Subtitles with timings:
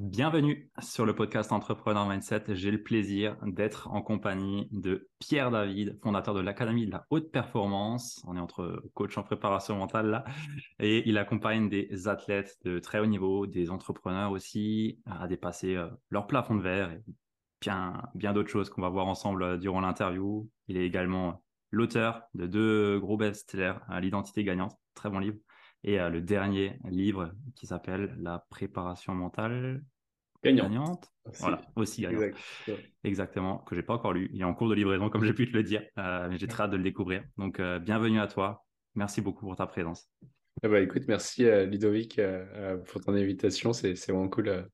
[0.00, 2.44] Bienvenue sur le podcast Entrepreneur Mindset.
[2.54, 7.32] J'ai le plaisir d'être en compagnie de Pierre David, fondateur de l'Académie de la haute
[7.32, 8.22] performance.
[8.24, 10.24] On est entre coach en préparation mentale là.
[10.78, 15.88] Et il accompagne des athlètes de très haut niveau, des entrepreneurs aussi, à dépasser euh,
[16.10, 17.02] leur plafond de verre et
[17.60, 20.48] bien, bien d'autres choses qu'on va voir ensemble euh, durant l'interview.
[20.68, 21.42] Il est également
[21.72, 25.38] l'auteur de deux gros best-sellers, L'identité gagnante, très bon livre,
[25.84, 29.82] et euh, le dernier livre qui s'appelle La préparation mentale
[30.42, 31.10] gagnante.
[31.40, 32.34] Voilà, aussi gagnante.
[33.04, 34.30] Exactement, que j'ai pas encore lu.
[34.32, 36.46] Il est en cours de livraison, comme j'ai pu te le dire, euh, mais j'ai
[36.46, 37.24] très hâte de le découvrir.
[37.36, 38.64] Donc, euh, bienvenue à toi.
[38.94, 40.10] Merci beaucoup pour ta présence.
[40.62, 42.20] Eh ben, écoute, merci Ludovic
[42.86, 43.72] pour ton invitation.
[43.72, 44.68] C'est vraiment cool.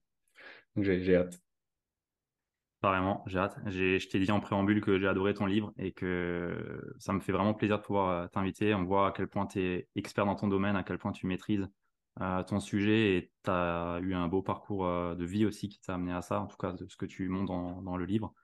[0.77, 1.44] J'ai hâte.
[2.85, 3.57] Vraiment, j'ai hâte.
[3.67, 7.33] Je t'ai dit en préambule que j'ai adoré ton livre et que ça me fait
[7.33, 8.75] vraiment plaisir de pouvoir euh, t'inviter.
[8.75, 11.27] On voit à quel point tu es expert dans ton domaine, à quel point tu
[11.27, 11.67] maîtrises
[12.21, 15.81] euh, ton sujet et tu as eu un beau parcours euh, de vie aussi qui
[15.81, 17.51] t'a amené à ça, en tout cas de ce que tu montres
[17.83, 18.35] dans, le livre.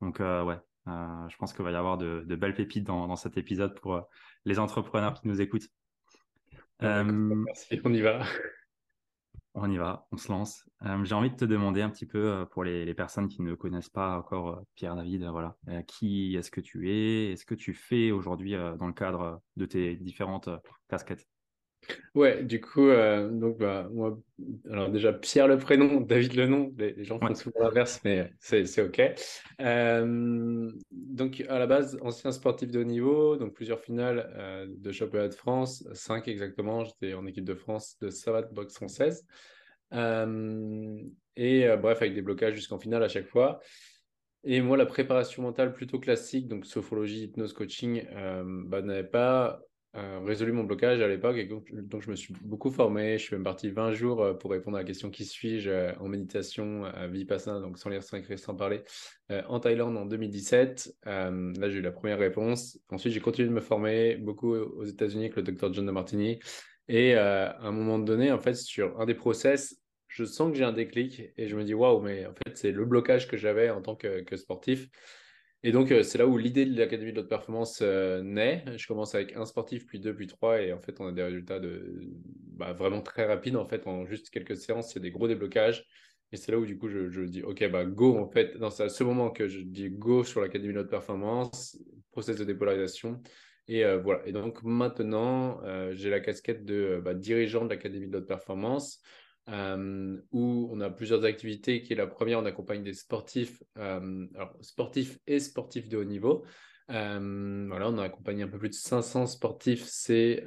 [0.00, 4.08] Donc, ouais, je pense qu'il va y avoir de, belles pépites dans, cet épisode pour
[4.46, 5.68] les entrepreneurs qui nous écoutent.
[6.80, 8.22] Merci, on y va.
[9.54, 10.64] On y va, on se lance.
[10.82, 13.54] Euh, j'ai envie de te demander un petit peu euh, pour les, personnes qui ne
[13.54, 15.56] connaissent pas encore euh, Pierre David, voilà,
[15.88, 19.96] qui est-ce que tu es, est-ce que tu fais aujourd'hui dans le cadre de tes
[19.96, 20.48] différentes
[20.88, 21.26] casquettes?
[22.14, 24.18] Ouais, du coup, donc bah, moi,
[24.70, 28.82] alors déjà Pierre le prénom, David le nom, les, gens font souvent l'inverse, mais c'est
[28.82, 29.00] ok.
[30.90, 35.34] donc à la base, ancien sportif de haut niveau, donc plusieurs finales de championnat de
[35.34, 36.84] France, cinq exactement.
[36.84, 39.24] J'étais en équipe de France de savate boxe française.
[39.92, 43.60] et bref, avec des blocages jusqu'en finale à chaque fois.
[44.42, 48.04] Et moi, la préparation mentale plutôt classique, donc sophrologie, hypnose, coaching,
[48.66, 49.60] bah, n'avait pas
[49.96, 53.18] euh, résolu mon blocage à l'époque et donc, je me suis beaucoup formé.
[53.18, 55.92] Je suis même parti 20 jours euh, pour répondre à la question qui suis-je euh,
[55.98, 58.82] en méditation, à Vipassana, donc sans lire, sans écrire, sans parler,
[59.48, 60.96] en Thaïlande en 2017.
[61.04, 61.30] là,
[61.68, 62.78] j'ai eu la première réponse.
[62.90, 66.40] Ensuite, j'ai continué de me former beaucoup aux États-Unis avec le docteur John de Martini.
[66.88, 69.76] Et à un moment donné, en fait, sur un des process,
[70.08, 72.72] je sens que j'ai un déclic et je me dis waouh, mais en fait, c'est
[72.72, 74.88] le blocage que j'avais en tant que, que sportif.
[75.62, 78.64] Et donc, euh, c'est là où l'idée de l'Académie de l'Haute Performance euh, naît.
[78.76, 81.22] Je commence avec un sportif, puis deux, puis trois, et en fait, on a des
[81.22, 82.00] résultats de,
[82.56, 83.56] bah, vraiment très rapides.
[83.56, 85.84] En fait, en juste quelques séances, a des gros déblocages.
[86.32, 88.56] Et c'est là où, du coup, je, dis, OK, bah, go, en fait.
[88.70, 91.78] C'est à ce moment que je dis go sur l'Académie de l'Haute Performance,
[92.10, 93.20] process de dépolarisation.
[93.68, 94.26] Et euh, voilà.
[94.26, 95.60] Et donc, maintenant,
[95.92, 99.02] j'ai la casquette de bah, dirigeant de l'Académie de l'Haute Performance.
[99.48, 101.82] Euh, où on a plusieurs activités.
[101.82, 104.26] Qui est la première, on accompagne des sportifs, euh,
[104.60, 106.44] sportifs et sportifs de haut niveau.
[106.90, 110.42] Euh, voilà, on a accompagné un peu plus de 500 sportifs ces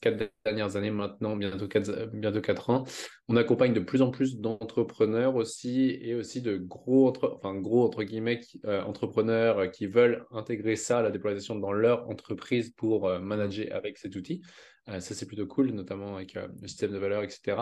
[0.00, 2.84] quatre dernières années maintenant, bientôt quatre, bientôt quatre ans.
[3.26, 7.84] On accompagne de plus en plus d'entrepreneurs aussi et aussi de gros, entre, enfin gros
[7.84, 13.98] entre guillemets, entrepreneurs qui veulent intégrer ça, la déployation dans leur entreprise pour manager avec
[13.98, 14.42] cet outil.
[14.86, 17.56] ça, c'est plutôt cool, notamment avec le système de valeur, etc.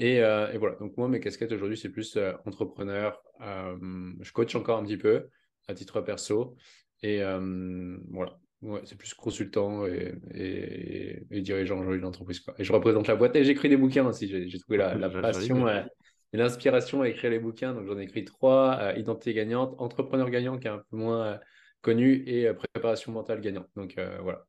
[0.00, 3.20] Euh, et, voilà, donc moi, mes casquettes aujourd'hui, c'est plus euh, entrepreneur.
[3.40, 3.76] Euh,
[4.20, 5.28] je coach encore un petit peu
[5.66, 6.56] à titre perso.
[7.02, 7.20] Et
[8.10, 10.14] voilà, ouais, c'est plus consultant et,
[11.30, 12.44] et, dirigeant aujourd'hui d'entreprise.
[12.58, 14.48] Et je représente la boîte et j'écris des bouquins aussi.
[14.48, 17.72] J'ai trouvé la, la passion et l'inspiration à écrire les bouquins.
[17.72, 21.38] Donc j'en ai écrit trois Identité gagnante, Entrepreneur gagnant qui est un peu moins
[21.82, 23.68] connu et Préparation mentale gagnante.
[23.76, 24.44] Donc voilà.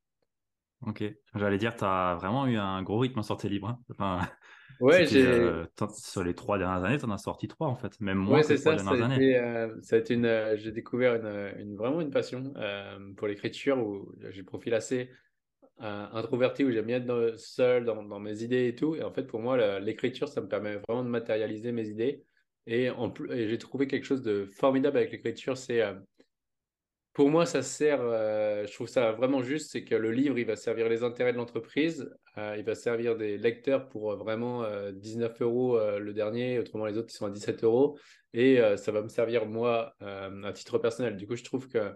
[0.87, 1.03] Ok,
[1.35, 3.67] j'allais dire, tu as vraiment eu un gros rythme sur tes livres.
[3.67, 3.79] Hein.
[3.91, 4.21] Enfin,
[4.79, 5.25] Ouais, j'ai.
[5.25, 8.41] Euh, sur les trois dernières années, tu en as sorti trois en fait, même moins
[8.41, 9.37] que les trois dernières années.
[9.37, 10.25] Euh, ça a été une.
[10.25, 12.53] Euh, j'ai découvert une, vraiment une passion
[13.17, 15.09] pour l'écriture où j'ai le profil assez
[15.81, 18.95] introverti où j'aime bien être seul dans, mes idées et tout.
[18.95, 22.23] Et en fait, pour moi, l'écriture, ça me permet vraiment de matérialiser mes idées.
[22.67, 25.81] Et, en plus, j'ai trouvé quelque chose de formidable avec l'écriture, c'est
[27.13, 30.45] pour moi, ça sert, euh, je trouve ça vraiment juste, c'est que le livre, il
[30.45, 34.63] va servir les intérêts de l'entreprise, euh, il va servir des lecteurs pour euh, vraiment
[34.91, 37.97] 19 euros le dernier, autrement les autres, ils sont à 17 euros,
[38.33, 41.17] et ça va me servir moi à titre personnel.
[41.17, 41.93] Du coup, je trouve que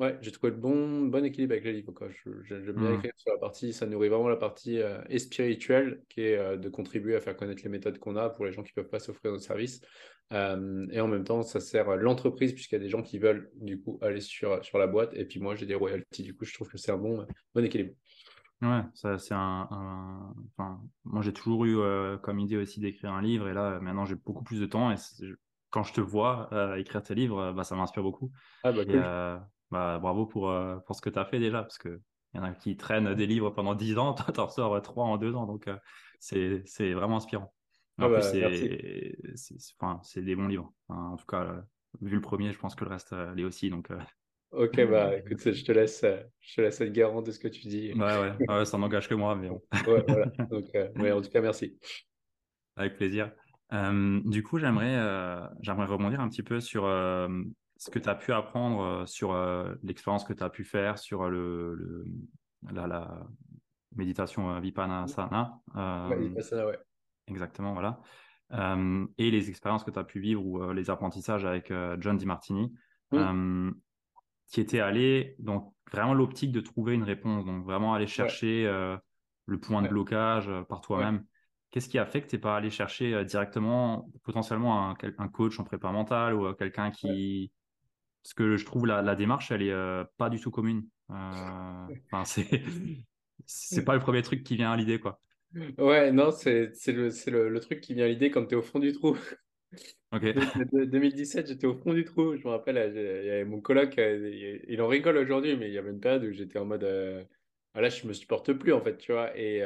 [0.00, 1.92] Ouais, j'ai trouvé le bon, bon équilibre avec les livres.
[2.44, 2.94] J'aime bien hmm.
[2.94, 6.70] écrire sur la partie, ça nourrit vraiment la partie euh, spirituelle qui est euh, de
[6.70, 8.98] contribuer à faire connaître les méthodes qu'on a pour les gens qui ne peuvent pas
[8.98, 9.82] s'offrir notre service.
[10.32, 13.50] Euh, et en même temps, ça sert l'entreprise puisqu'il y a des gens qui veulent
[13.56, 15.12] du coup aller sur, sur la boîte.
[15.12, 16.22] Et puis moi, j'ai des royalties.
[16.22, 17.92] Du coup, je trouve que c'est un bon, bon équilibre.
[18.62, 21.78] Ouais, ça c'est un, Enfin, moi j'ai toujours eu
[22.22, 24.96] comme idée aussi d'écrire un livre et là maintenant j'ai beaucoup plus de temps et
[25.70, 28.30] quand je te vois écrire tes livres, bah, ça m'inspire beaucoup.
[28.62, 29.02] Ah bah cool.
[29.70, 32.00] Bah, bravo pour, euh, pour ce que tu as fait déjà, parce qu'il
[32.34, 35.04] y en a qui traînent des livres pendant 10 ans, toi, tu en sors 3
[35.04, 35.76] en 2 ans, donc euh,
[36.18, 37.54] c'est vraiment inspirant.
[37.98, 40.72] En ah plus, bah, c'est des bons livres.
[40.88, 41.60] en tout cas, euh,
[42.00, 43.70] vu le premier, je pense que le reste l'est aussi.
[43.70, 43.90] Donc,
[44.52, 46.04] Ok, bah écoute, je te laisse,
[46.40, 47.92] je te laisse être garant de ce que tu dis.
[47.92, 49.62] Ouais, ouais, ça n'engage que moi, mais bon.
[49.86, 50.26] ouais, voilà.
[50.50, 51.78] Donc, en tout cas, merci.
[52.74, 53.30] Avec plaisir.
[53.70, 54.96] du coup, j'aimerais
[55.60, 56.88] j'aimerais rebondir un petit peu sur
[57.80, 60.98] ce que tu as pu apprendre euh, sur euh, l'expérience que tu as pu faire
[60.98, 62.04] sur le, le
[62.70, 63.26] la, la,
[63.96, 65.06] méditation euh, Vipassana.
[66.14, 66.78] Vipassana, ouais.
[67.26, 68.00] Exactement, voilà.
[69.16, 72.74] et les expériences que tu as pu vivre ou les apprentissages avec John DiMartini,
[73.12, 78.64] qui était allé donc vraiment l'optique de trouver une réponse, donc vraiment aller chercher
[79.46, 81.24] le point de blocage par toi-même.
[81.70, 85.60] Qu'est-ce qui a fait que tu n'es pas allé chercher directement potentiellement un, un, coach
[85.60, 87.52] en prépa mentale ou quelqu'un qui,
[88.22, 90.86] parce que je trouve la, la démarche, elle est euh, pas du tout commune.
[91.10, 91.14] Euh,
[92.12, 92.62] enfin, c'est
[93.46, 95.20] c'est pas le premier truc qui vient à l'idée, quoi.
[95.78, 98.62] Ouais, non, c'est le, le, le, truc qui vient à l'idée quand tu es au
[98.62, 99.18] fond du trou.
[100.12, 100.22] Ok.
[100.72, 102.36] 2017, j'étais au fond du trou.
[102.36, 105.74] Je me rappelle, il y avait mon coloc, euh, il en rigole aujourd'hui, mais il
[105.74, 106.84] y avait une période où j'étais en mode.
[107.74, 109.36] Ah, là, je me supporte plus, en fait, tu vois.
[109.36, 109.62] Et,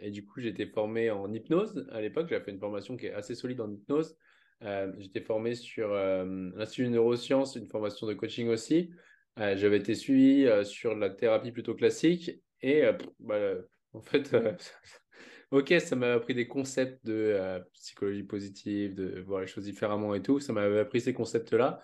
[0.00, 1.86] et du coup, j'étais formé en hypnose.
[1.92, 4.16] À l'époque, j'avais fait une formation qui est assez solide en hypnose.
[4.62, 8.90] Euh, j'étais formé sur euh, l'Institut de neurosciences, une formation de coaching aussi.
[9.38, 12.42] Euh, j'avais été suivi sur la thérapie plutôt classique.
[12.60, 12.82] Et
[13.20, 13.54] bah,
[13.92, 14.36] en fait,
[15.50, 20.22] ok, ça m'a appris des concepts de psychologie positive, de voir les choses différemment et
[20.22, 20.40] tout.
[20.40, 21.82] Ça m'avait appris ces concepts-là.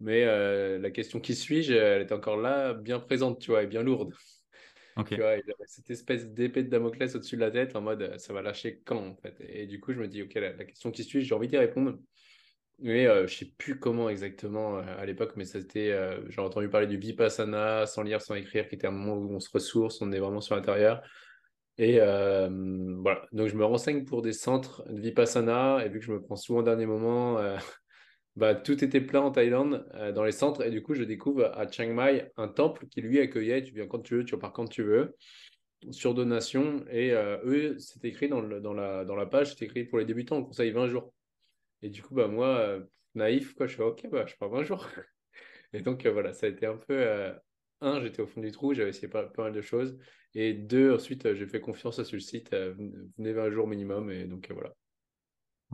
[0.00, 0.24] Mais
[0.78, 4.14] la question qui suis-je, elle est encore là, bien présente, tu vois, et bien lourde.
[5.08, 5.36] Tu vois,
[5.66, 8.98] cette espèce d'épée de Damoclès au-dessus de la tête en mode ça va lâcher quand
[8.98, 9.34] en fait.
[9.48, 11.98] Et du coup, je me dis, ok, la, question qui suit, j'ai envie d'y répondre.
[12.82, 16.70] Mais euh, je sais plus comment exactement euh, à l'époque, mais c'était, euh, j'ai entendu
[16.70, 20.00] parler du Vipassana, sans lire, sans écrire, qui était un moment où on se ressource,
[20.00, 21.02] on est vraiment sur l'intérieur.
[21.76, 26.12] Et voilà, donc je me renseigne pour des centres de Vipassana, et vu que je
[26.12, 27.38] me prends souvent au dernier moment,
[28.40, 30.64] bah, tout était plein en Thaïlande, euh, dans les centres.
[30.64, 33.62] Et du coup, je découvre à Chiang Mai un temple qui lui accueillait.
[33.62, 35.14] Tu viens quand tu veux, tu repars quand tu veux,
[35.90, 36.82] sur donation.
[36.90, 39.98] Et euh, eux, c'est écrit dans, le, dans, la, dans la page, c'est écrit pour
[39.98, 41.12] les débutants, on conseille 20 jours.
[41.82, 42.82] Et du coup, bah, moi, euh,
[43.14, 44.88] naïf, quoi, je fais OK, bah, je pars 20 jours.
[45.74, 47.34] et donc, voilà, ça a été un peu.
[47.82, 49.98] un, j'étais au fond du trou, j'avais essayé pas, pas, mal de choses.
[50.34, 52.54] Et deux, ensuite, j'ai fait confiance à ce site.
[52.54, 54.10] venez 20 jours minimum.
[54.10, 54.72] Et donc, voilà.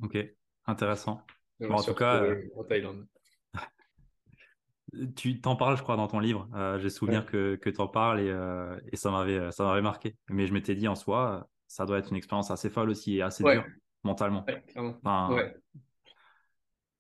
[0.03, 0.19] Ok,
[0.67, 1.25] intéressant
[1.65, 3.07] en tout cas, euh, en Thaïlande.
[5.17, 6.49] Tu t'en parles, je crois, dans ton livre.
[6.55, 9.83] Euh, j'ai souvenir que, que tu en parles et, euh, et ça m'avait ça m'avait
[9.83, 10.17] marqué.
[10.31, 13.23] Mais je m'étais dit en soi, ça doit être une expérience assez folle aussi et
[13.23, 13.65] assez dure
[14.05, 14.47] mentalement.
[14.47, 15.37] Ouais, enfin.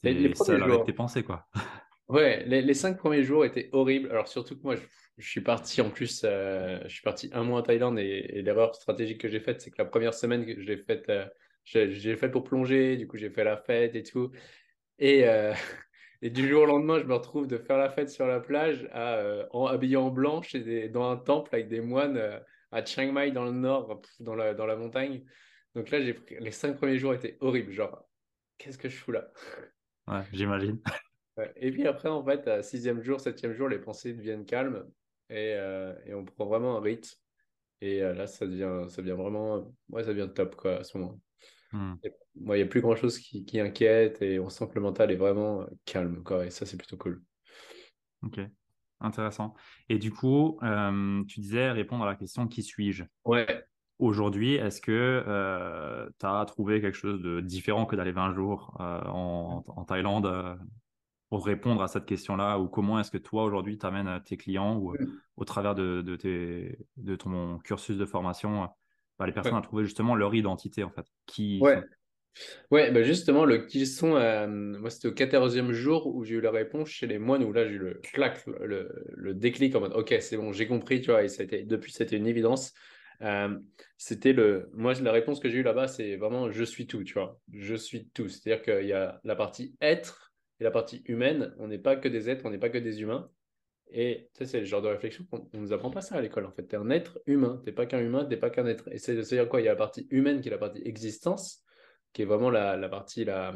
[0.03, 0.85] Les, les ça jours...
[0.85, 1.47] tes pensées, quoi.
[2.09, 4.09] Ouais, les, les, cinq premiers jours étaient horribles.
[4.13, 7.63] Alors surtout que moi, je, suis parti en plus, je suis parti un mois en
[7.63, 11.11] Thaïlande et, l'erreur stratégique que j'ai faite, c'est que la première semaine que j'ai faite
[11.67, 14.31] j'ai fait pour plonger, du coup j'ai fait la fête et tout.
[14.99, 15.53] Et, euh,
[16.23, 18.89] et, du jour au lendemain, je me retrouve de faire la fête sur la plage,
[18.93, 22.39] à, euh, en, habillé en blanc chez dans un temple avec des moines euh,
[22.73, 25.25] à Chiang Mai dans le nord, dans la, dans la montagne.
[25.75, 27.73] Donc là, les cinq premiers jours étaient horribles.
[27.73, 28.03] Genre,
[28.57, 29.31] qu'est-ce que je fous là?
[30.09, 30.81] Ouais, j'imagine.
[31.57, 34.89] Et puis après, en fait, à sixième jour, septième jour, les pensées deviennent calmes
[35.29, 35.57] et,
[36.07, 37.19] et on prend vraiment un rythme.
[37.81, 41.21] Et là, ça devient, ça devient vraiment, ouais, ça devient top quoi, à ce moment.
[41.73, 41.95] Hmm.
[42.37, 45.11] Il n'y a plus grand chose qui, qui, inquiète et on sent que le mental
[45.11, 46.23] est vraiment euh, calme.
[46.23, 47.23] Quoi, et ça, c'est plutôt cool.
[48.23, 48.41] Ok,
[49.01, 49.55] intéressant.
[49.89, 53.05] Et du coup, euh, tu disais répondre à la question qui suis-je?
[53.25, 53.65] Ouais.
[53.99, 54.93] Aujourd'hui, est-ce que
[55.27, 60.59] euh, tu as trouvé quelque chose de différent que d'aller 20 jours en, en, Thaïlande
[61.31, 62.59] pour répondre à cette question-là?
[62.59, 65.19] Ou comment est-ce que toi, aujourd'hui, tu amènes tes clients ou hmm.
[65.37, 68.69] au travers de, de, tes, de ton cursus de formation
[69.19, 71.07] bah, les personnes à trouver justement leur identité en fait.
[71.27, 71.83] Qui ouais.
[72.71, 76.41] Ouais, bah justement, le qui sont, euh, moi c'était au 14e jour où j'ai eu
[76.41, 79.81] la réponse chez les moines, où là j'ai eu le clac, le, le, déclic en
[79.81, 81.29] mode ok, c'est bon, j'ai compris, tu vois, et
[81.65, 82.75] depuis c'était une évidence.
[83.23, 83.59] Euh,
[83.97, 87.15] c'était le, moi la réponse que j'ai eue là-bas, c'est vraiment je suis tout, tu
[87.15, 88.29] vois, je suis tout.
[88.29, 92.09] C'est-à-dire qu'il y a la partie être et la partie humaine, on n'est pas que
[92.09, 93.31] des êtres, on n'est pas que des humains.
[93.91, 96.45] Et c'est le genre de réflexion qu'on ne nous apprend pas ça à l'école.
[96.47, 97.61] En fait, tu es un être humain.
[97.65, 98.89] Tu pas qu'un humain, tu pas qu'un être.
[98.93, 99.61] Et c'est-à-dire quoi?
[99.61, 101.63] Il y a la partie humaine qui est la partie existence,
[102.13, 103.55] qui est vraiment la, la partie la,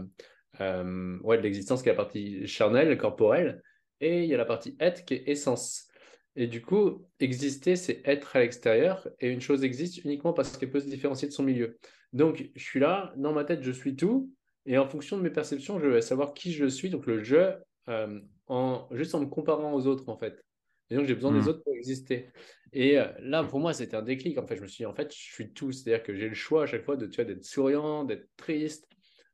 [0.60, 3.62] euh, ouais, de l'existence, qui est la partie charnelle, corporelle.
[4.00, 5.88] Et il y a la partie être qui est essence.
[6.36, 9.08] Et du coup, exister, c'est être à l'extérieur.
[9.18, 11.78] Et une chose existe uniquement parce qu'elle peut se différencier de son milieu.
[12.12, 14.32] Donc, je suis là, dans ma tête, je suis tout.
[14.66, 16.88] Et en fonction de mes perceptions, je vais savoir qui je suis.
[16.88, 17.56] Donc, le je,
[17.88, 20.44] euh, en, juste en me comparant aux autres, en fait.
[20.90, 21.48] Donc, j'ai besoin des hmm.
[21.48, 22.30] autres pour exister.
[22.72, 24.38] Et euh, là, pour moi, c'était un déclic.
[24.38, 25.72] En fait, je me suis dit, en fait, je suis tout.
[25.72, 28.88] C'est-à-dire que j'ai le choix à chaque fois de, tu vois, d'être souriant, d'être triste,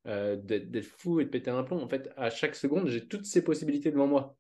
[0.07, 1.81] euh, d'être fou et de péter un plomb.
[1.81, 4.37] En fait, à chaque seconde, j'ai toutes ces possibilités devant moi.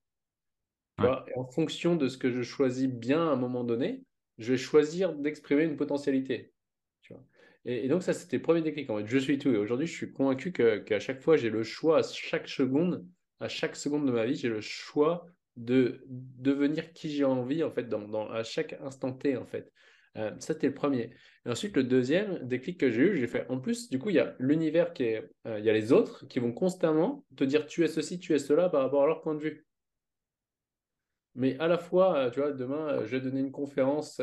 [1.02, 4.02] et en fonction de ce que je choisis bien à un moment donné,
[4.38, 6.52] je vais choisir d'exprimer une potentialité.
[7.00, 7.22] Tu vois.
[7.64, 8.88] Et, donc, ça, c'était le premier déclic.
[8.90, 9.50] En fait, je suis tout.
[9.50, 13.06] Et aujourd'hui, je suis convaincu qu'à chaque fois, j'ai le choix, à chaque seconde,
[13.40, 15.26] à chaque seconde de ma vie, j'ai le choix
[15.56, 19.72] de devenir qui j'ai envie, en fait, dans, à chaque instant T, en fait.
[20.16, 21.10] Euh, ça, c'était le premier.
[21.44, 24.16] Et ensuite, le deuxième déclic que j'ai eu, j'ai fait, en plus, du coup, il
[24.16, 27.44] y a l'univers qui est, euh, il y a les autres qui vont constamment te
[27.44, 29.66] dire tu es ceci, tu es cela par rapport à leur point de vue.
[31.34, 34.20] Mais à la fois, euh, tu vois, demain, je vais donner une conférence,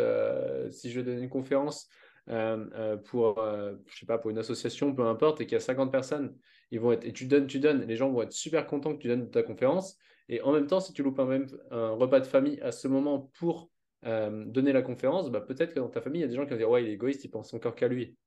[0.71, 1.87] si je vais donner une conférence
[3.05, 3.45] pour,
[3.85, 6.35] je sais pas, pour une association, peu importe, et qu'il y a 50 personnes,
[6.71, 9.01] ils vont être, et tu donnes, tu donnes, les gens vont être super contents que
[9.01, 9.97] tu donnes ta conférence.
[10.29, 12.87] Et en même temps, si tu loupes un, même, un repas de famille à ce
[12.87, 13.71] moment pour
[14.05, 16.45] euh, donner la conférence, bah, peut-être que dans ta famille, il y a des gens
[16.45, 18.17] qui vont dire Ouais, il est égoïste, il pense encore qu'à lui.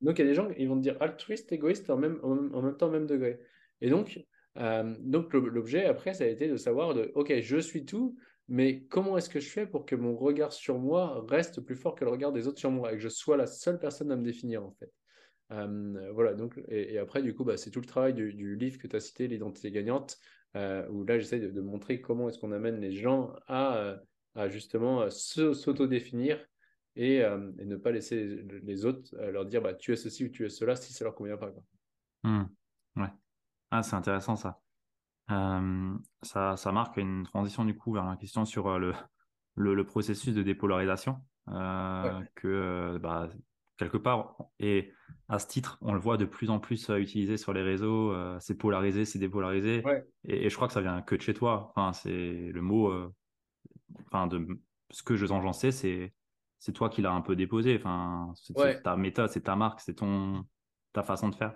[0.00, 2.62] Donc, il y a des gens qui vont te dire altruiste, égoïste en même, en
[2.62, 3.40] même temps, même degré.
[3.80, 4.20] Et donc,
[4.58, 8.16] euh, donc l'objet, après, ça a été de savoir de Ok, je suis tout,
[8.48, 11.94] mais comment est-ce que je fais pour que mon regard sur moi reste plus fort
[11.94, 14.16] que le regard des autres sur moi et que je sois la seule personne à
[14.16, 14.92] me définir, en fait?
[15.50, 18.86] Euh, voilà, donc, et, après, du coup, bah, c'est tout le travail du, livre que
[18.86, 20.18] tu as cité, L'identité gagnante,
[20.54, 23.96] où là, j'essaie de, de, montrer comment est-ce qu'on amène les gens à
[24.34, 26.44] à justement euh, s'auto-définir
[26.96, 30.24] et, euh, et, ne pas laisser les, autres euh, leur dire bah, tu es ceci
[30.24, 31.50] ou tu es cela si ça leur convient pas.
[31.50, 31.62] Quoi.
[32.24, 32.44] Mmh.
[32.96, 33.12] Ouais.
[33.70, 34.60] Ah, c'est intéressant ça.
[35.28, 36.56] ça.
[36.56, 38.94] Ça marque une transition du coup vers la question sur le,
[39.56, 43.28] le, processus de dépolarisation que bah,
[43.76, 44.92] quelque part, et
[45.28, 48.56] à ce titre, on le voit de plus en plus utilisé sur les réseaux, c'est
[48.56, 49.82] polarisé, c'est dépolarisé.
[50.24, 51.72] Et, et, je crois que ça vient que de chez toi.
[51.74, 52.92] Enfin, c'est le mot
[54.06, 54.46] enfin, de
[54.90, 56.12] ce que je j'en sais, c'est
[56.58, 57.76] c'est toi qui l'as un peu déposé.
[57.76, 60.44] Enfin, c'est ta méthode, c'est ta marque, c'est ton
[60.92, 61.54] ta façon de faire.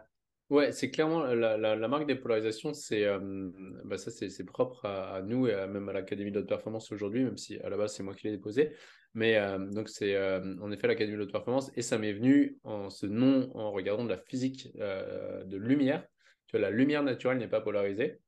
[0.51, 3.51] Ouais, c'est clairement la, la, marque des polarisations, c'est euh,
[3.85, 7.37] bah ça c'est propre à, nous et même à l'Académie de haute performance aujourd'hui, même
[7.37, 8.73] si à la base c'est moi qui l'ai déposé.
[9.15, 12.59] Mais euh, donc c'est euh, en effet l'Académie de haute performance et ça m'est venu
[12.62, 16.07] en ce nom en regardant de la physique de lumière.
[16.47, 18.21] Tu vois, la lumière naturelle n'est pas polarisée.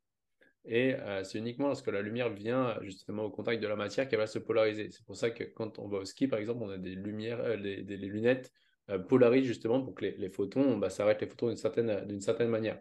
[0.65, 4.19] Et euh, c'est uniquement lorsque la lumière vient justement au contact de la matière qu'elle
[4.19, 4.91] va se polariser.
[4.91, 7.41] C'est pour ça que quand on va au ski, par exemple, on a des lumières,
[7.41, 8.53] euh, des, lunettes
[8.91, 12.79] euh, polarisées justement pour que les, photons, bah, s'arrêtent les photons d'une certaine, certaine manière.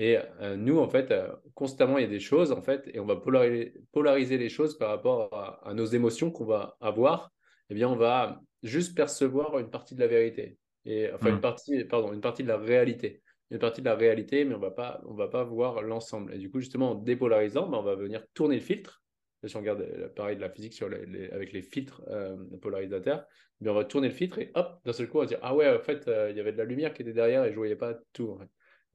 [0.00, 0.16] Et
[0.56, 1.12] nous, en fait,
[1.54, 4.78] constamment, il y a des choses, en fait, et on va polariser, polariser les choses
[4.78, 7.32] par rapport à, nos émotions qu'on va avoir.
[7.68, 10.56] Eh bien, on va juste percevoir une partie de la vérité.
[10.84, 11.40] Et, enfin, une, mmh.
[11.40, 14.70] partie, pardon, une partie de la réalité une partie de la réalité, mais on va
[14.70, 16.34] pas, on va pas voir l'ensemble.
[16.34, 19.02] Et du coup, justement, en dépolarisant, ben, on va venir tourner le filtre.
[19.44, 23.24] Si on regarde euh, pareil de la physique sur les, avec les filtres euh, polarisateurs,
[23.60, 25.54] ben, on va tourner le filtre et hop, d'un seul coup, on va dire Ah
[25.54, 27.52] ouais, en fait, euh, il y avait de la lumière qui était derrière et je
[27.52, 28.38] ne voyais pas tout.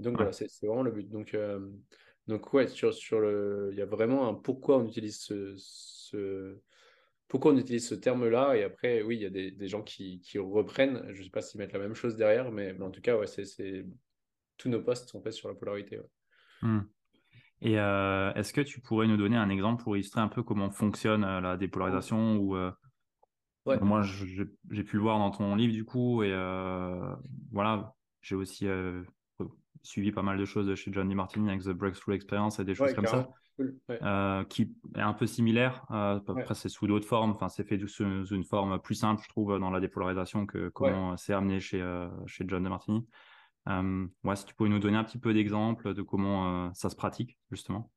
[0.03, 1.09] Donc voilà, c'est vraiment le but.
[1.09, 1.35] Donc,
[2.27, 6.59] donc ouais, sur, sur le, il y a vraiment un pourquoi on utilise ce,
[7.27, 8.55] pourquoi on utilise ce terme-là.
[8.55, 11.03] Et après, oui, il y a des, des gens qui, qui, reprennent.
[11.11, 13.17] Je ne sais pas s'ils mettent la même chose derrière, mais, mais en tout cas,
[13.17, 13.85] ouais, c'est
[14.57, 15.99] tous nos posts sont faits sur la polarité.
[16.61, 16.81] Hmm.
[17.61, 20.69] Et euh, est-ce que tu pourrais nous donner un exemple pour illustrer un peu comment
[20.69, 22.71] fonctionne euh, la dépolarisation ou euh,
[23.65, 26.31] Moi, j'ai pu le voir dans ton livre du coup, et
[27.51, 28.67] voilà, j'ai aussi
[29.83, 32.93] suivi pas mal de choses chez John DeMartini avec The Breakthrough Experience et des choses
[32.93, 33.29] comme ça,
[34.49, 35.85] qui est un peu similaire.
[35.89, 37.31] Après, c'est sous d'autres formes.
[37.31, 41.15] Enfin, c'est fait sous une forme plus simple, je trouve, dans la dépolarisation que comment
[41.17, 41.83] c'est amené chez,
[42.25, 43.05] chez John DeMartini.
[43.69, 46.89] Euh, ouais, si tu pouvais nous donner un petit peu d'exemples de comment euh, ça
[46.89, 47.91] se pratique, justement.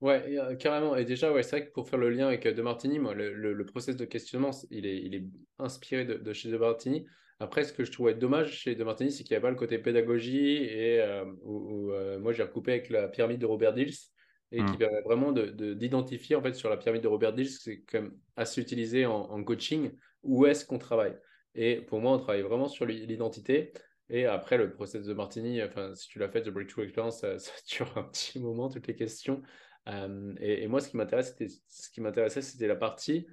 [0.00, 0.96] Ouais, euh, carrément.
[0.96, 3.32] Et déjà, ouais, c'est vrai que pour faire le lien avec De Martini, moi, le,
[3.32, 5.24] le, process de questionnement, il est, il est
[5.58, 7.06] inspiré de, chez De Martini.
[7.42, 9.56] Après, ce que je trouvais dommage chez De Martini, c'est qu'il n'y avait pas le
[9.56, 11.04] côté pédagogie et
[11.42, 13.96] où, moi j'ai recoupé avec la pyramide de Robert Dills
[14.52, 14.78] et qui mmh.
[14.78, 17.82] permet vraiment d'identifier en fait sur la pyramide de Robert Dills, c'est
[18.36, 19.90] assez utilisé en, en coaching,
[20.22, 21.16] où est-ce qu'on travaille.
[21.56, 23.72] Et pour moi, on travaille vraiment sur l'identité.
[24.08, 27.36] Et après, le process de Martini, enfin, si tu l'as fait, The Breakthrough Experience, ça,
[27.68, 29.42] dure un petit moment, toutes les questions.
[30.38, 33.26] et, moi, ce qui m'intéressait, c'était la partie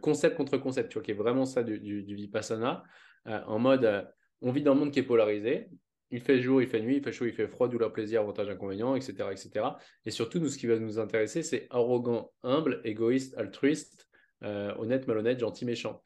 [0.00, 2.82] concept contre concept, tu vois, qui est vraiment ça du, du, Vipassana,
[3.26, 4.08] en mode,
[4.40, 5.68] on vit dans un monde qui est polarisé,
[6.10, 8.48] il fait jour, il fait nuit, il fait chaud, il fait froid, douleur, plaisir, avantage,
[8.48, 9.66] inconvénient, etc., etc.
[10.04, 14.08] Et surtout, nous, ce qui va nous intéresser, c'est arrogant, humble, égoïste, altruiste,
[14.42, 16.02] euh, honnête, malhonnête, gentil, méchant.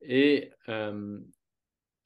[0.00, 1.20] Et euh,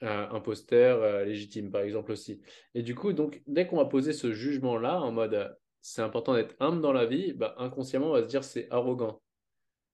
[0.02, 2.40] euh, imposteur, légitime, par exemple aussi.
[2.74, 6.56] Et du coup, donc, dès qu'on va poser ce jugement-là, en mode c'est important d'être
[6.58, 9.22] humble dans la vie, bah, inconsciemment, on va se dire c'est arrogant.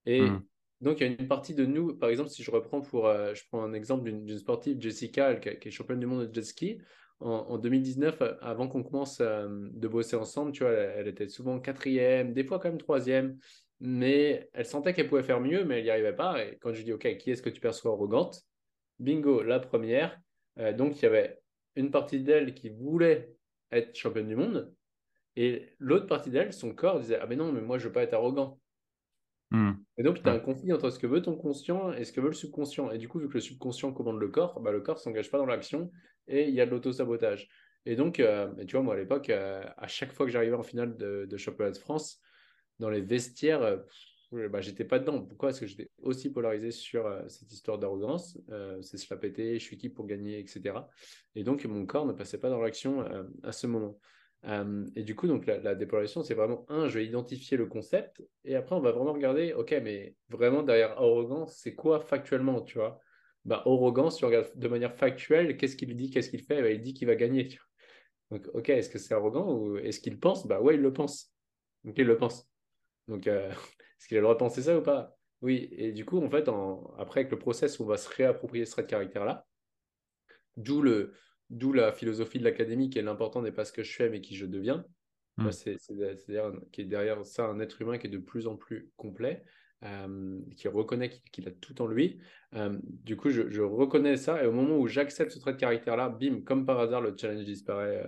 [0.06, 0.42] Et hmm.
[0.82, 3.42] Donc, il y a une partie de nous, par exemple, si je reprends pour, je
[3.50, 6.78] prends un exemple d'une sportive, Jessica, qui, est championne du monde de jet ski
[7.24, 11.60] en, 2019, euh, avant qu'on commence euh, de bosser ensemble, tu vois, elle, était souvent
[11.60, 13.38] quatrième, des fois quand même troisième,
[13.80, 16.44] mais elle sentait qu'elle pouvait faire mieux, mais elle n'y arrivait pas.
[16.44, 18.42] Et quand je dis, OK, qui est-ce que tu perçois arrogante?
[18.98, 20.20] Bingo, la première.
[20.58, 21.38] Euh, donc, il y avait
[21.76, 23.34] une partie d'elle qui voulait
[23.70, 24.74] être championne du monde,
[25.36, 28.02] et l'autre partie d'elle, son corps disait, ah mais non, mais moi, je veux pas
[28.02, 28.60] être arrogant.
[29.52, 29.72] Hmm.
[29.98, 32.22] Et donc, tu as un conflit entre ce que veut ton conscient et ce que
[32.22, 32.90] veut le subconscient.
[32.90, 35.30] Et du coup, vu que le subconscient commande le corps, bah, le corps ne s'engage
[35.30, 35.90] pas dans l'action
[36.26, 37.50] et il y a de l'auto-sabotage.
[37.84, 40.62] Et donc, euh, tu vois, moi, à l'époque, euh, à chaque fois que j'arrivais en
[40.62, 42.18] finale de, de, championnat de France,
[42.78, 45.20] dans les vestiaires, euh, bah, j'étais pas dedans.
[45.20, 45.50] Pourquoi?
[45.50, 48.38] Parce que j'étais aussi polarisé sur cette histoire d'arrogance.
[48.80, 50.76] c'est se la péter, je suis qui pour gagner, etc.
[51.34, 53.04] Et donc, mon corps ne passait pas dans l'action
[53.42, 53.98] à ce moment.
[54.44, 58.22] Euh, et du coup, donc la, dépolarisation, c'est vraiment un, je vais identifier le concept,
[58.44, 62.78] et après, on va vraiment regarder, ok, mais vraiment derrière arrogance, c'est quoi factuellement, tu
[62.78, 62.98] vois?
[63.44, 66.62] Bah, Arrogance, tu regardes de manière factuelle, qu'est-ce qu'il dit, qu'est-ce qu'il fait?
[66.62, 67.48] Bah, Il dit qu'il va gagner.
[68.30, 70.46] Donc, ok, est-ce que c'est arrogant ou est-ce qu'il pense?
[70.46, 71.32] Bah ouais, il le pense.
[71.84, 72.48] Donc, il le pense.
[73.08, 73.50] Donc, euh,
[73.98, 75.16] est-ce qu'il a le droit de penser ça ou pas?
[75.40, 76.48] Oui, et du coup, en fait,
[76.98, 79.44] après, avec le process, on va se réapproprier ce trait de caractère-là.
[80.56, 81.14] D'où le,
[81.52, 84.22] D'où la philosophie de l'académie qui est l'important n'est pas ce que je fais, mais
[84.22, 84.86] qui je deviens.
[85.36, 85.50] Hmm.
[85.50, 89.44] C'est-à-dire qui est derrière ça un être humain qui est de plus en plus complet,
[89.84, 92.20] euh, qui reconnaît qu'il a tout en lui.
[92.54, 96.08] Euh, du coup, je, reconnais ça et au moment où j'accepte ce trait de caractère-là,
[96.08, 98.02] bim, comme par hasard, le challenge disparaît.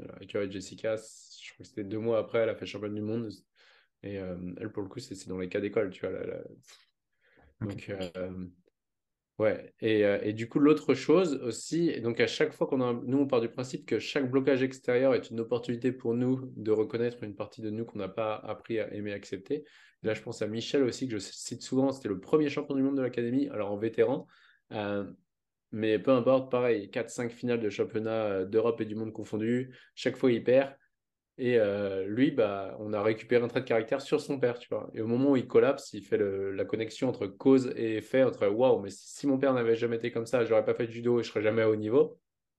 [0.00, 3.30] Euh, Jessica, je crois que c'était deux mois après, elle a fait championne du monde.
[4.02, 6.18] Et elle, pour le coup, c'est dans les cas d'école, tu vois.
[7.60, 7.90] Donc,
[9.38, 13.18] Ouais, euh, et, du coup, l'autre chose aussi, donc à chaque fois qu'on a, nous,
[13.18, 17.22] on part du principe que chaque blocage extérieur est une opportunité pour nous de reconnaître
[17.22, 19.64] une partie de nous qu'on n'a pas appris à aimer accepter.
[20.02, 22.82] là, je pense à Michel aussi, que je cite souvent, c'était le premier champion du
[22.82, 24.26] monde de l'académie, alors en vétéran,
[24.72, 25.10] euh,
[25.72, 30.16] mais peu importe, pareil, 4-5 finales de championnat euh, d'Europe et du monde confondus, chaque
[30.16, 30.74] fois il perd,
[31.42, 34.68] et euh, lui, bah, on a récupéré un trait de caractère sur son père, tu
[34.68, 34.88] vois.
[34.94, 38.46] Et au moment où il collapse, il fait la connexion entre cause et effet, entre
[38.46, 41.18] waouh, mais si, mon père n'avait jamais été comme ça, j'aurais pas fait de judo
[41.18, 42.16] et je serais jamais à haut niveau.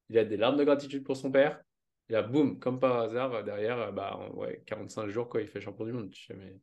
[0.10, 1.63] Il a des larmes de gratitude pour son père.
[2.10, 5.86] Et là, boum, comme par hasard, derrière, bah, ouais, 45 jours, quoi, il fait champion
[5.86, 6.12] du monde.
[6.12, 6.60] Tu sais, mais...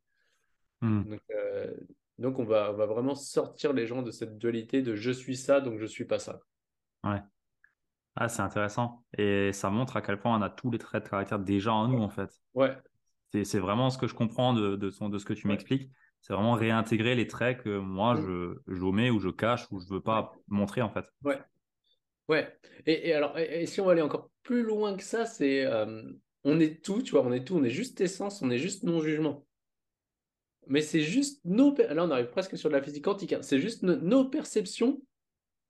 [0.83, 1.05] Hmm.
[1.05, 1.75] donc, euh,
[2.19, 5.39] donc, on, va, on va vraiment sortir les gens de cette dualité de je suis
[5.39, 6.43] ça, donc je suis pas ça.
[7.03, 7.23] Ouais.
[8.17, 9.05] Ah, c'est intéressant.
[9.17, 11.89] Et ça montre à quel point on a tous les traits de caractère déjà en
[11.89, 12.31] nous, en fait.
[12.55, 12.77] Ouais.
[13.45, 15.91] C'est vraiment ce que je comprends de, de, de ce que tu m'expliques.
[16.21, 18.27] C'est vraiment réintégrer les traits que moi, mm.
[18.27, 21.07] je, j'omets ou je cache ou je veux pas montrer, en fait.
[21.25, 21.39] Ouais.
[22.29, 22.57] Ouais.
[22.87, 26.03] Et, alors, et, si on va aller encore plus loin que ça, c'est euh,
[26.45, 28.83] on est tout, tu vois, on est tout, on est juste essence, on est juste
[28.83, 29.45] non-jugement.
[30.67, 31.75] Mais c'est juste nos.
[31.77, 33.33] Là, on arrive presque sur de la physique quantique.
[33.33, 33.43] Hein.
[33.43, 35.01] C'est juste nos perceptions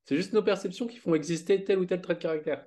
[0.04, 2.66] c'est juste nos perceptions qui font exister tel ou tel trait de caractère.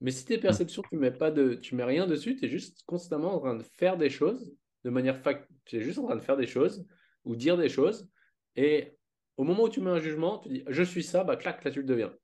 [0.00, 2.82] Mais si tes perceptions, tu mets pas de, tu mets rien dessus, tu es juste
[2.86, 6.14] constamment en train de faire des choses de manière fact, tu es juste en train
[6.14, 6.86] de faire des choses
[7.24, 8.08] ou dire des choses.
[8.54, 8.96] Et
[9.36, 11.72] au moment où tu mets un jugement, tu dis je suis ça, bah clac, là
[11.72, 12.14] tu le deviens.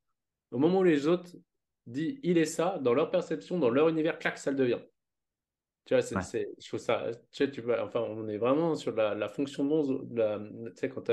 [0.52, 1.32] Au moment où les autres
[1.86, 4.80] disent il est ça, dans leur perception, dans leur univers, clac, ça le devient.
[5.86, 9.16] Tu vois, c'est, je trouve ça, tu, tu vois, enfin, on est vraiment sur la,
[9.16, 11.12] la fonction de tu sais, quand tu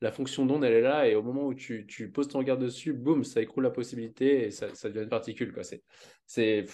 [0.00, 2.92] la fonction d'onde, elle est là, et au moment où tu, poses ton regard dessus,
[2.92, 5.52] boum, ça écroule la possibilité et ça, devient une particule.
[5.52, 5.62] Quoi.
[5.62, 5.82] C'est,
[6.26, 6.66] c'est,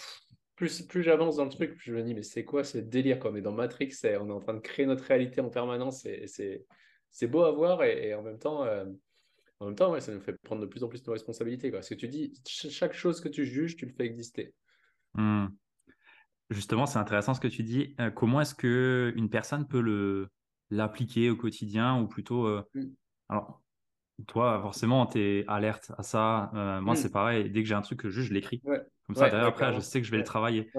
[0.56, 3.18] plus, plus j'avance dans le truc, plus je me dis, mais c'est quoi ce délire
[3.18, 3.30] quoi?
[3.30, 6.64] Mais dans Matrix, on est en train de créer notre réalité en permanence, et, c'est,
[7.11, 8.85] c'est beau à voir, et, en même temps, euh,
[9.61, 11.70] en même temps ça nous fait prendre de plus en plus de responsabilités.
[11.70, 11.78] Quoi.
[11.78, 14.52] Parce que tu dis, chaque chose que tu juges, tu le fais exister.
[15.14, 15.46] Hmm.
[16.50, 17.94] Justement, c'est intéressant ce que tu dis.
[18.00, 20.28] Euh, comment est-ce qu'une personne peut le,
[20.70, 22.90] l'appliquer au quotidien ou plutôt euh, hmm.
[23.32, 23.62] Alors,
[24.26, 26.50] toi, forcément, tu es alerte à ça.
[26.54, 26.96] Euh, moi, hmm.
[26.96, 27.50] c'est pareil.
[27.50, 28.62] Dès que j'ai un truc que je, je l'écris.
[29.06, 30.70] Comme ça, derrière, après, je sais que je vais le travailler.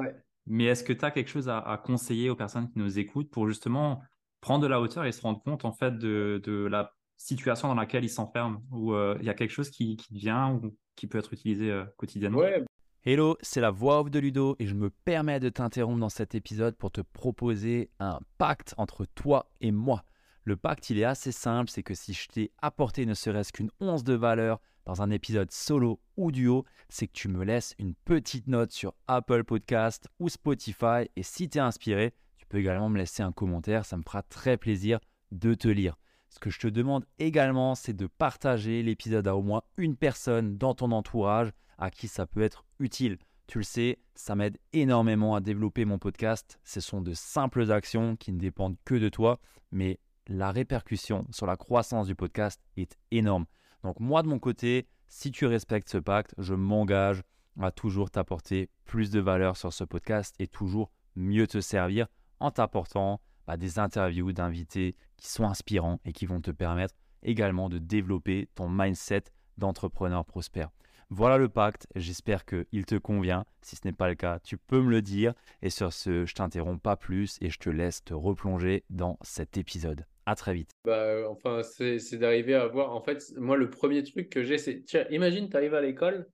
[0.46, 3.48] Mais est-ce que tu as quelque chose à, conseiller aux personnes qui nous écoutent pour
[3.48, 4.02] justement
[4.40, 8.04] prendre de la hauteur et se rendre compte, en fait, de, la situation dans laquelle
[8.04, 8.62] ils s'enferment?
[8.72, 11.72] Ou euh, il y a quelque chose qui, qui vient ou qui peut être utilisé
[11.72, 12.40] euh, quotidiennement?
[12.40, 12.64] Ouais,
[13.06, 16.36] Hello, c'est la voix off de Ludo et je me permets de t'interrompre dans cet
[16.36, 20.06] épisode pour te proposer un pacte entre toi et moi.
[20.46, 23.72] Le pacte, il est assez simple, c'est que si je t'ai apporté ne serait-ce qu'une
[23.80, 27.96] once de valeur dans un épisode solo ou duo, c'est que tu me laisses une
[27.96, 32.90] petite note sur Apple Podcast ou Spotify et si tu es inspiré, tu peux également
[32.90, 35.00] me laisser un commentaire, ça me fera très plaisir
[35.32, 35.96] de te lire.
[36.28, 40.58] Ce que je te demande également, c'est de partager l'épisode à au moins une personne
[40.58, 43.18] dans ton entourage à qui ça peut être utile.
[43.48, 46.60] Tu le sais, ça m'aide énormément à développer mon podcast.
[46.66, 49.40] Ce sont de simples actions qui ne dépendent que de toi,
[49.72, 53.46] mais la répercussion sur la croissance du podcast est énorme.
[53.84, 57.22] Donc moi de mon côté, si tu respectes ce pacte, je m'engage
[57.60, 62.08] à toujours t'apporter plus de valeur sur ce podcast et toujours mieux te servir
[62.40, 67.70] en t'apportant bah, des interviews d'invités qui sont inspirants et qui vont te permettre également
[67.70, 69.24] de développer ton mindset
[69.58, 70.72] d'entrepreneur prospère.
[71.16, 73.46] Voilà le pacte, j'espère qu'il te convient.
[73.62, 75.36] Si ce n'est pas le cas, tu peux me le dire.
[75.62, 79.56] Et sur ce, je t'interromps pas plus et je te laisse te replonger dans cet
[79.58, 80.08] épisode.
[80.26, 80.72] À très vite.
[80.86, 82.96] Bah, enfin, c'est d'arriver à voir.
[82.96, 86.28] En fait, moi, le premier truc que j'ai, c'est tiens, imagine, tu arrives à l'école.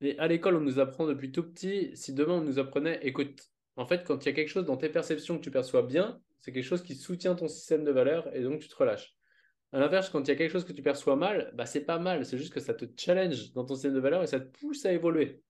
[0.00, 1.92] Et à l'école, on nous apprend depuis tout petit.
[1.94, 4.76] Si demain, on nous apprenait, écoute, en fait, quand il y a quelque chose dans
[4.76, 8.28] tes perceptions que tu perçois bien, c'est quelque chose qui soutient ton système de valeurs
[8.34, 9.14] et donc tu te relâches.
[9.72, 11.98] À l'inverse, quand il y a quelque chose que tu perçois mal, bah, c'est pas
[11.98, 12.24] mal.
[12.26, 14.84] C'est juste que ça te challenge dans ton système de valeurs et ça te pousse
[14.84, 15.42] à évoluer.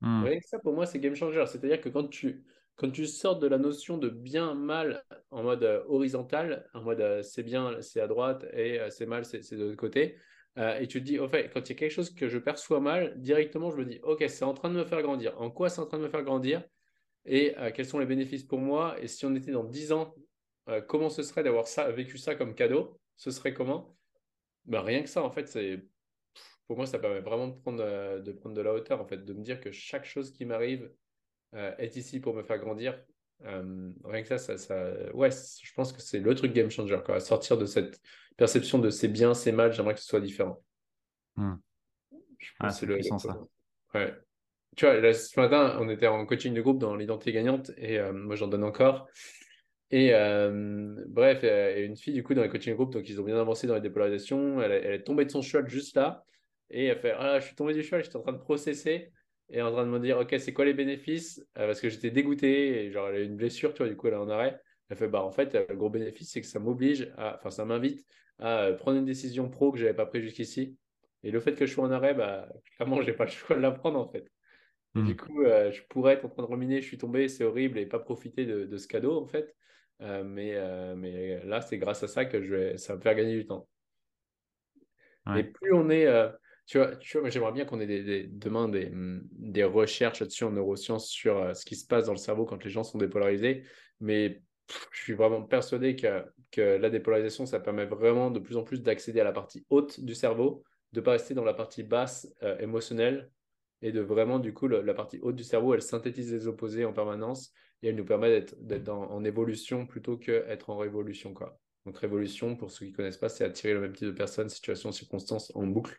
[0.00, 0.24] Hmm.
[0.24, 1.44] Rien que ça, pour moi, c'est game changer.
[1.46, 2.44] C'est-à-dire que quand tu,
[2.76, 7.00] quand tu sors de la notion de bien, mal en mode euh, horizontal, en mode
[7.00, 10.18] euh, c'est bien, c'est à droite et euh, c'est mal, c'est de l'autre côté,
[10.58, 12.80] et tu te dis, au fait, quand il y a quelque chose que je perçois
[12.80, 15.38] mal, directement, je me dis, ok, c'est en train de me faire grandir.
[15.38, 16.64] En quoi c'est en train de me faire grandir
[17.26, 18.96] Et quels sont les bénéfices pour moi?
[18.98, 20.14] Et si on était dans 10 ans,
[20.88, 22.98] comment ce serait d'avoir ça, vécu ça comme cadeau?
[23.16, 23.96] Ce serait comment?
[24.64, 25.82] Ben, Rien que ça, en fait, c'est
[26.66, 29.32] pour moi, ça permet vraiment de prendre, de prendre de la hauteur, en fait, de
[29.32, 30.90] me dire que chaque chose qui m'arrive,
[31.54, 33.00] euh, est ici pour me faire grandir.
[33.44, 37.20] Euh, rien que ça, ça, ouais, je pense que c'est le truc game changer, quoi.
[37.20, 38.00] Sortir de cette
[38.36, 40.62] perception de c'est bien, c'est mal, j'aimerais que ce soit différent.
[41.36, 41.54] Hmm.
[42.70, 43.38] c'est le, ça.
[43.94, 44.14] Ouais.
[44.76, 48.12] Tu vois, ce matin, on était en coaching de groupe dans l'identité gagnante et euh,
[48.12, 49.08] moi j'en donne encore.
[49.90, 50.12] Et
[51.06, 53.38] bref, et une fille, du coup, dans les coaching de groupe, donc ils ont bien
[53.38, 54.60] avancé dans les dépolarisations.
[54.60, 56.24] Elle, elle, est tombée de son cheval juste là.
[56.70, 59.12] Et elle fait Ah, je suis tombée du cheval, j'étais en train de processer
[59.48, 61.40] et en train de me dire, OK, c'est quoi les bénéfices?
[61.58, 64.08] Euh, Parce que j'étais dégoûté, et genre, elle a une blessure, tu vois, du coup,
[64.08, 64.60] elle est en arrêt.
[64.88, 67.64] Elle fait, bah, en fait, le gros bénéfice, c'est que ça m'oblige, à, enfin, ça
[67.64, 68.04] m'invite
[68.38, 70.76] à euh, prendre une décision pro que je n'avais pas prise jusqu'ici.
[71.22, 73.56] Et le fait que je sois en arrêt, bah, clairement, je n'ai pas le choix
[73.56, 74.28] de la prendre, en fait.
[74.94, 75.16] du mmh.
[75.16, 77.86] coup, euh, je pourrais être en train de ruminer, je suis tombé, c'est horrible, et
[77.86, 79.54] pas profiter de, ce cadeau, en fait.
[80.00, 80.54] Mais,
[80.96, 83.46] mais là, c'est grâce à ça que je vais, ça va me faire gagner du
[83.46, 83.68] temps.
[85.36, 86.06] Et plus on est
[86.66, 90.44] tu vois, tu vois j'aimerais bien qu'on ait des, demain des, mm, des recherches là-dessus
[90.44, 92.98] en neurosciences sur euh, ce qui se passe dans le cerveau quand les gens sont
[92.98, 93.62] dépolarisés.
[94.00, 94.42] Mais
[94.90, 98.82] je suis vraiment persuadé que, que la dépolarisation, ça permet vraiment de plus en plus
[98.82, 102.28] d'accéder à la partie haute du cerveau, de ne pas rester dans la partie basse
[102.42, 103.30] euh, émotionnelle
[103.80, 106.92] et de vraiment, du coup, la partie haute du cerveau, elle synthétise les opposés en
[106.92, 111.34] permanence et elle nous permet d'être en, évolution plutôt qu'être en révolution.
[111.34, 111.58] Quoi.
[111.84, 114.48] Donc, révolution, pour ceux qui ne connaissent pas, c'est attirer le même type de personnes,
[114.48, 115.96] situation, circonstances en boucle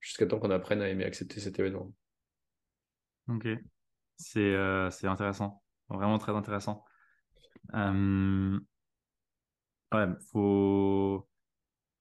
[0.00, 1.92] jusqu'à temps qu'on apprenne à aimer accepter cet événement.
[3.28, 3.46] Ok,
[4.16, 6.84] c'est euh, intéressant, vraiment très intéressant.
[7.74, 8.58] Euh...
[9.92, 11.28] Ouais, faut...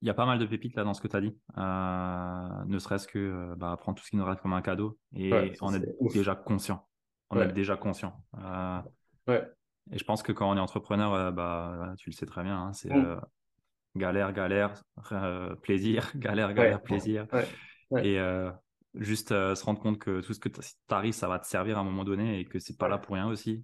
[0.01, 2.65] Il y a pas mal de pépites là dans ce que tu as dit, euh,
[2.65, 5.53] ne serait-ce que euh, bah, prendre tout ce qui nous reste comme un cadeau et
[5.61, 6.87] on est, déjà conscient.
[7.29, 8.13] On est déjà conscient.
[9.27, 9.43] ouais.
[9.91, 12.73] Et je pense que quand on est entrepreneur, bah, tu le sais très bien, hein,
[12.73, 13.21] c'est mm.
[13.95, 14.73] galère, galère,
[15.61, 17.25] plaisir, galère, galère, plaisir.
[18.03, 18.51] Et euh,
[18.95, 20.59] juste euh, se rendre compte que tout ce que tu
[20.89, 23.15] arrives, ça va te servir à un moment donné et que c'est pas là pour
[23.15, 23.63] rien aussi.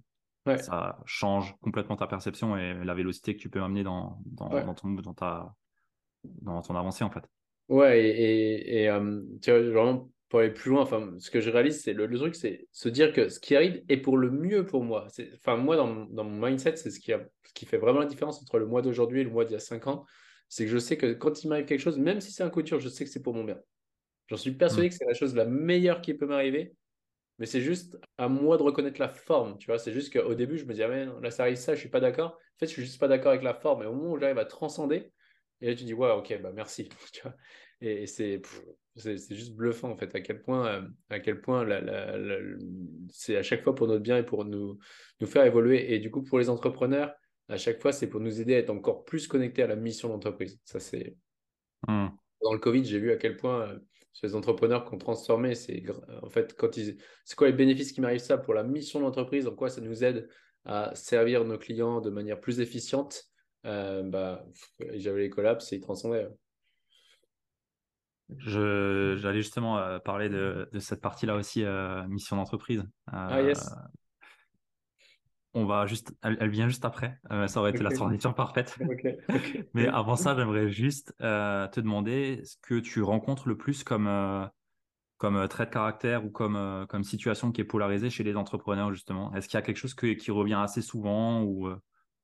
[0.58, 4.74] Ça change complètement ta perception et la vélocité que tu peux amener dans, dans, dans
[4.74, 5.54] ton, dans, ta,
[6.22, 7.24] dans ton avancée en fait.
[7.68, 11.50] Ouais, et, et, euh, tu vois, vraiment pour aller plus loin, enfin, ce que je
[11.50, 14.30] réalise, c'est le, le, truc, c'est se dire que ce qui arrive est pour le
[14.30, 15.06] mieux pour moi.
[15.36, 18.06] Enfin, moi, dans, dans mon mindset, c'est ce qui, a, ce qui fait vraiment la
[18.06, 20.04] différence entre le mois d'aujourd'hui et le mois d'il y a 5 ans.
[20.48, 22.80] C'est que je sais que quand il m'arrive quelque chose, même si c'est un couture,
[22.80, 23.58] je sais que c'est pour mon bien.
[24.28, 24.90] J'en suis persuadé mm.
[24.90, 26.74] que c'est la chose la meilleure qui peut m'arriver.
[27.38, 29.78] Mais c'est juste à moi de reconnaître la forme, tu vois.
[29.78, 32.00] C'est juste qu'au début, je me disais, ah, là, ça arrive ça, je suis pas
[32.00, 32.32] d'accord.
[32.32, 33.82] En fait, je suis juste pas d'accord avec la forme.
[33.82, 35.10] Et au moment où j'arrive à transcender,
[35.60, 37.34] et là, tu dis, ouais, ok, bah merci, tu vois.
[37.80, 38.40] Et, c'est,
[38.96, 41.66] c'est, juste bluffant, en fait, à quel point, euh, à quel point
[43.10, 44.78] c'est à chaque fois pour notre bien et pour nous,
[45.20, 45.92] nous faire évoluer.
[45.92, 47.12] Et du coup, pour les entrepreneurs,
[47.48, 50.08] à chaque fois, c'est pour nous aider à être encore plus connectés à la mission
[50.08, 50.60] d'entreprise.
[50.64, 51.16] Ça, c'est.
[51.88, 52.08] Mm.
[52.42, 53.78] Dans le Covid, j'ai vu à quel point euh,
[54.22, 55.54] les entrepreneurs qui ont transformé.
[55.54, 55.82] C'est
[56.22, 59.04] en fait quand ils, c'est quoi les bénéfices qui m'arrivent ça pour la mission de
[59.04, 60.28] l'entreprise, en quoi ça nous aide
[60.64, 63.24] à servir nos clients de manière plus efficiente.
[63.66, 64.46] Euh, bah,
[64.94, 66.28] j'avais les collapses et ils transcendaient.
[68.38, 72.84] J'allais justement euh, parler de, de, cette partie-là aussi, euh, mission d'entreprise.
[73.06, 73.74] ah yes.
[75.56, 77.20] On va juste, elle, vient juste après.
[77.46, 78.76] ça aurait été la transition parfaite.
[79.74, 84.10] Mais avant ça, j'aimerais juste te demander ce que tu rencontres le plus comme
[85.18, 89.32] comme trait de caractère ou comme comme situation qui est polarisée chez les entrepreneurs justement.
[89.32, 91.70] Est-ce qu'il y a quelque chose qui revient assez souvent ou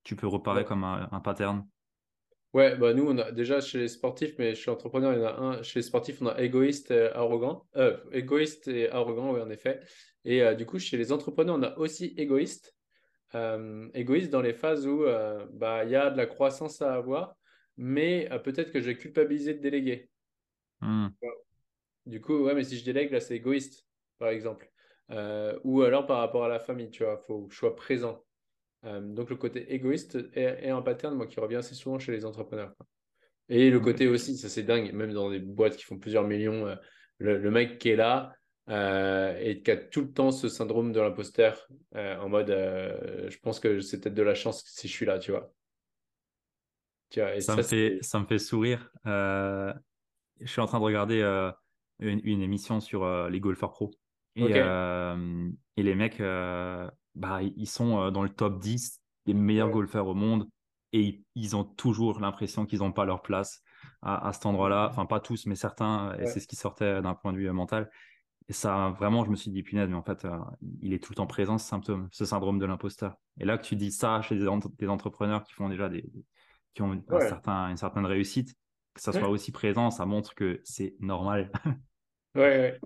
[0.03, 1.65] tu peux reparer comme un, un pattern?
[2.53, 5.27] Ouais, bah nous, on a déjà chez les sportifs, mais chez l'entrepreneur, il y en
[5.27, 5.63] a un.
[5.63, 7.65] Chez les sportifs, on a égoïste et arrogant.
[7.77, 9.81] Euh, égoïste et arrogant, oui, en effet.
[10.25, 12.77] Et euh, du coup, chez les entrepreneurs, on a aussi égoïste.
[13.37, 15.05] Euh, égoïste dans les phases où
[15.53, 17.37] bah, il y a de la croissance à avoir,
[17.77, 20.11] mais peut-être que j'ai culpabilisé de déléguer.
[20.81, 21.09] Mmh.
[22.07, 23.87] Du coup, ouais, mais si je délègue, là, c'est égoïste,
[24.19, 24.69] par exemple.
[25.63, 28.25] ou alors par rapport à la famille, tu vois, il faut que je sois présent.
[28.85, 32.25] Euh, donc le côté égoïste est, un pattern moi, qui revient assez souvent chez les
[32.25, 32.73] entrepreneurs.
[33.49, 36.67] Et le côté aussi, ça c'est dingue, même dans des boîtes qui font plusieurs millions,
[36.67, 36.77] euh,
[37.19, 38.33] le, mec qui est là
[38.69, 43.59] euh, et qui a tout le temps ce syndrome de l'imposteur en mode je pense
[43.61, 45.53] que c'est peut-être de la chance si je suis là, tu vois.
[47.11, 48.91] ça, me fait, ça me fait sourire.
[49.05, 49.75] je
[50.47, 51.23] suis en train de regarder
[51.99, 53.91] une, émission sur les golfeurs pro.
[54.37, 54.53] Et,
[55.77, 56.23] et les mecs,
[57.21, 60.49] bah, ils sont euh, dans le top 10 des meilleurs golfeurs au monde
[60.93, 63.63] et ils, ont toujours l'impression qu'ils n'ont pas leur place
[64.03, 64.89] à, cet endroit-là.
[64.91, 67.91] Enfin, pas tous, mais certains, et c'est ce qui sortait d'un point de vue mental.
[68.49, 70.37] Et ça, vraiment, je me suis dit, punaise, mais en fait, euh,
[70.81, 73.17] il est tout le temps présent, ce symptôme, ce syndrome de l'imposteur.
[73.39, 74.49] Et là que tu dis ça chez des,
[74.89, 76.11] entrepreneurs qui font déjà des,
[76.75, 78.57] qui ont un certain, une certaine réussite,
[78.95, 81.53] que ça soit aussi présent, ça montre que c'est normal.
[82.35, 82.81] ouais, ouais.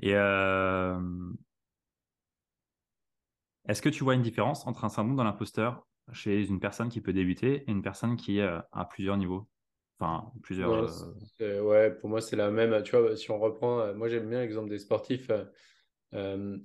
[0.00, 0.98] Et, euh,
[3.68, 7.00] est-ce que tu vois une différence entre un syndrome de l'imposteur chez une personne qui
[7.00, 9.48] peut débuter et une personne qui est à plusieurs niveaux?
[10.02, 10.90] Enfin, plusieurs.
[11.40, 12.82] Euh, ouais, pour moi, c'est la même.
[12.82, 15.30] Tu vois, si on reprend, euh, moi, j'aime bien l'exemple des sportifs.
[16.14, 16.58] Euh,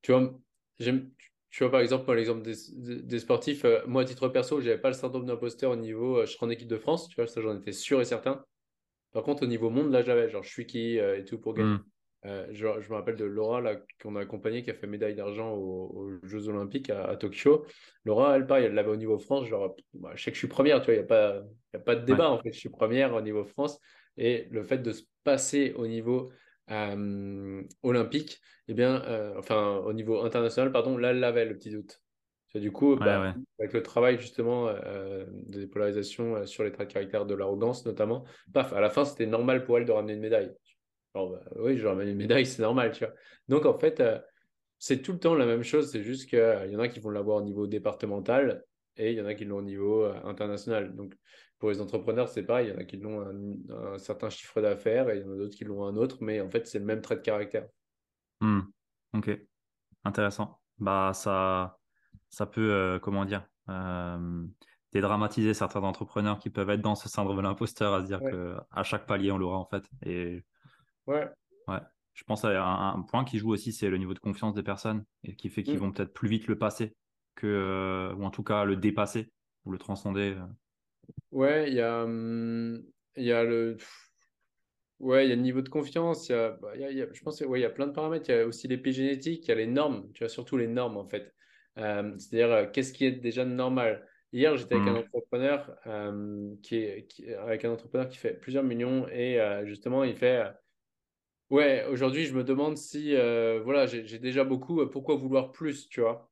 [0.00, 0.32] tu vois,
[0.78, 1.10] j'aime.
[1.50, 2.54] Tu vois, par exemple, l'exemple des,
[3.02, 6.32] des, sportifs, moi, à titre perso, je n'avais pas le syndrome d'imposteur au niveau, je
[6.32, 8.42] serai en équipe de France, tu vois, ça, j'en étais sûr et certain.
[9.12, 11.74] Par contre, au niveau monde, là, j'avais, genre, je suis qui et tout pour gagner.
[11.74, 11.84] Mmh.
[12.24, 13.60] Euh, je, me rappelle de Laura
[14.00, 17.66] qu'on a accompagnée qui a fait médaille d'argent aux, Jeux Olympiques à, Tokyo.
[18.04, 19.46] Laura, elle, pareil, elle l'avait au niveau France.
[19.46, 21.42] Genre, bah, je sais que je suis première, tu vois, il n'y a, pas,
[21.74, 22.52] a pas de débat en fait.
[22.52, 23.80] Je suis première au niveau France.
[24.16, 26.30] Et le fait de se passer au niveau
[26.70, 31.70] euh, olympique, eh bien, euh, enfin, au niveau international, pardon, là, elle l'avait le petit
[31.70, 32.00] doute.
[32.54, 37.34] Du coup, bah, avec le travail justement de dépolarisation sur les traits de caractère de
[37.34, 40.52] l'arrogance notamment, paf, à la fin, c'était normal pour elle de ramener une médaille.
[41.14, 43.14] Bah, oui, je ramène une médaille, c'est normal, tu vois.
[43.48, 44.18] Donc, en fait, euh,
[44.78, 45.90] c'est tout le temps la même chose.
[45.90, 48.64] C'est juste qu'il euh, y en a qui vont l'avoir au niveau départemental
[48.96, 50.94] et il y en a qui l'ont au niveau euh, international.
[50.94, 51.14] Donc,
[51.58, 52.68] pour les entrepreneurs, c'est pareil.
[52.68, 55.36] Il y en a qui l'ont un, certain chiffre d'affaires et il y en a
[55.36, 56.18] d'autres qui l'ont un autre.
[56.20, 57.68] Mais en fait, c'est le même trait de caractère.
[58.40, 58.62] Hmm.
[59.14, 59.30] Ok.
[60.04, 60.60] Intéressant.
[60.78, 61.78] Bah, ça,
[62.30, 63.46] ça peut, comment dire,
[64.92, 68.56] dédramatiser certains entrepreneurs qui peuvent être dans ce syndrome de l'imposteur à se dire que
[68.74, 69.84] qu'à chaque palier, on l'aura en fait.
[70.04, 70.42] Et
[71.06, 71.28] Ouais.
[71.68, 71.80] Ouais.
[72.14, 75.04] Je pense à un, point qui joue aussi, c'est le niveau de confiance des personnes
[75.24, 75.78] et qui fait qu'ils mm.
[75.78, 76.94] vont peut-être plus vite le passer
[77.34, 79.30] que, euh, ou en tout cas le dépasser
[79.64, 80.34] ou le transcender.
[80.36, 80.46] Euh.
[81.30, 82.82] Ouais, il y a, hum,
[83.16, 83.76] il y a le.
[84.98, 86.28] Ouais, il y a le niveau de confiance.
[86.28, 88.28] Il y a, bah, y a, je pense qu'il ouais, y a plein de paramètres.
[88.28, 90.10] Il y a aussi l'épigénétique, il y a les normes.
[90.12, 91.34] Tu as surtout les normes en fait.
[91.78, 94.06] Euh, c'est-à-dire, qu'est-ce qui est déjà normal?
[94.32, 94.96] Hier, j'étais avec un mm.
[94.96, 95.76] entrepreneur
[96.62, 100.44] qui, est, qui, avec un entrepreneur qui fait plusieurs millions et justement, il fait
[101.52, 105.86] Ouais, aujourd'hui, je me demande si, euh, voilà, j'ai déjà beaucoup, euh, pourquoi vouloir plus,
[105.90, 106.30] tu vois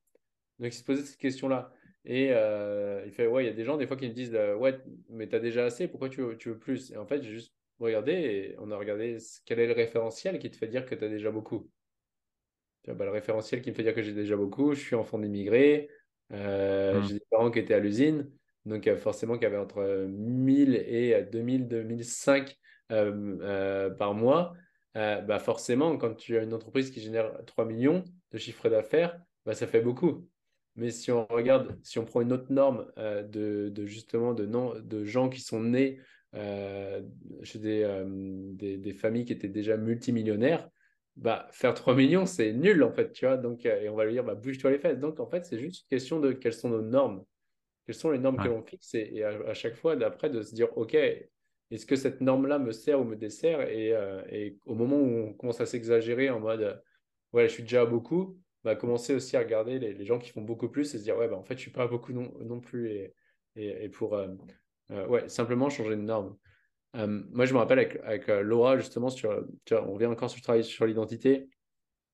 [0.57, 1.71] Donc, il se posait cette question-là.
[2.05, 4.33] Et euh, il fait, ouais, il y a des gens, des fois, qui me disent,
[4.33, 4.79] ouais,
[5.09, 6.89] mais tu as déjà assez, pourquoi tu veux, tu veux plus?
[6.89, 10.49] Et en fait, j'ai juste regardé et on a regardé quel est le référentiel qui
[10.49, 11.69] te fait dire que tu as déjà beaucoup.
[12.81, 14.95] Tu vois, bah, le référentiel qui me fait dire que j'ai déjà beaucoup, je suis
[14.95, 15.87] enfant d'immigré,
[16.31, 17.03] mmh.
[17.03, 18.27] j'ai des parents qui étaient à l'usine,
[18.65, 22.57] donc forcément qui avaient entre 1000 et 2000, 2005
[22.89, 24.55] par mois.
[24.97, 29.19] Euh, bah forcément, quand tu as une entreprise qui génère 3 millions de chiffre d'affaires,
[29.45, 30.27] bah ça fait beaucoup.
[30.75, 34.45] Mais si on regarde, si on prend une autre norme euh, de, de, justement de,
[34.45, 35.99] non, de gens qui sont nés
[36.35, 37.01] euh,
[37.43, 38.03] chez des,
[38.53, 40.69] des, des, familles qui étaient déjà multimillionnaires,
[41.17, 43.37] bah, faire 3 millions, c'est nul en fait, tu vois.
[43.37, 44.99] Donc, et on va lui dire, bah, bouge-toi les fesses.
[44.99, 47.23] Donc, en fait, c'est juste une question de quelles sont nos normes.
[47.85, 50.75] Quelles sont les normes que l'on fixe et, à, chaque fois, d'après, de se dire,
[50.77, 50.95] OK,
[51.71, 53.61] est-ce que cette norme-là me sert ou me dessert?
[53.61, 53.89] Et,
[54.29, 56.81] et, au moment où on commence à s'exagérer en mode
[57.33, 60.41] ouais, je suis déjà à beaucoup, bah, commencer aussi à regarder les, gens qui font
[60.41, 62.31] beaucoup plus et se dire ouais, bah, en fait, je suis pas à beaucoup non,
[62.41, 63.11] non plus.
[63.55, 64.17] Et, pour
[64.89, 66.37] ouais, simplement changer de norme.
[66.93, 69.07] moi, je me rappelle avec, Laura, justement,
[69.71, 71.49] on revient encore sur le travail sur l'identité.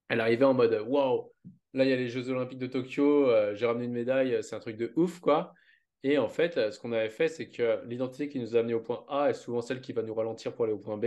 [0.09, 1.31] Elle arrivait en mode waouh,
[1.73, 4.59] là, il y a les Jeux Olympiques de Tokyo, j'ai ramené une médaille, c'est un
[4.59, 5.53] truc de ouf, quoi.
[6.03, 8.73] Et en fait, euh, ce qu'on avait fait, c'est que l'identité qui nous a amené
[8.73, 11.05] au point A est souvent celle qui va nous ralentir pour aller au point B.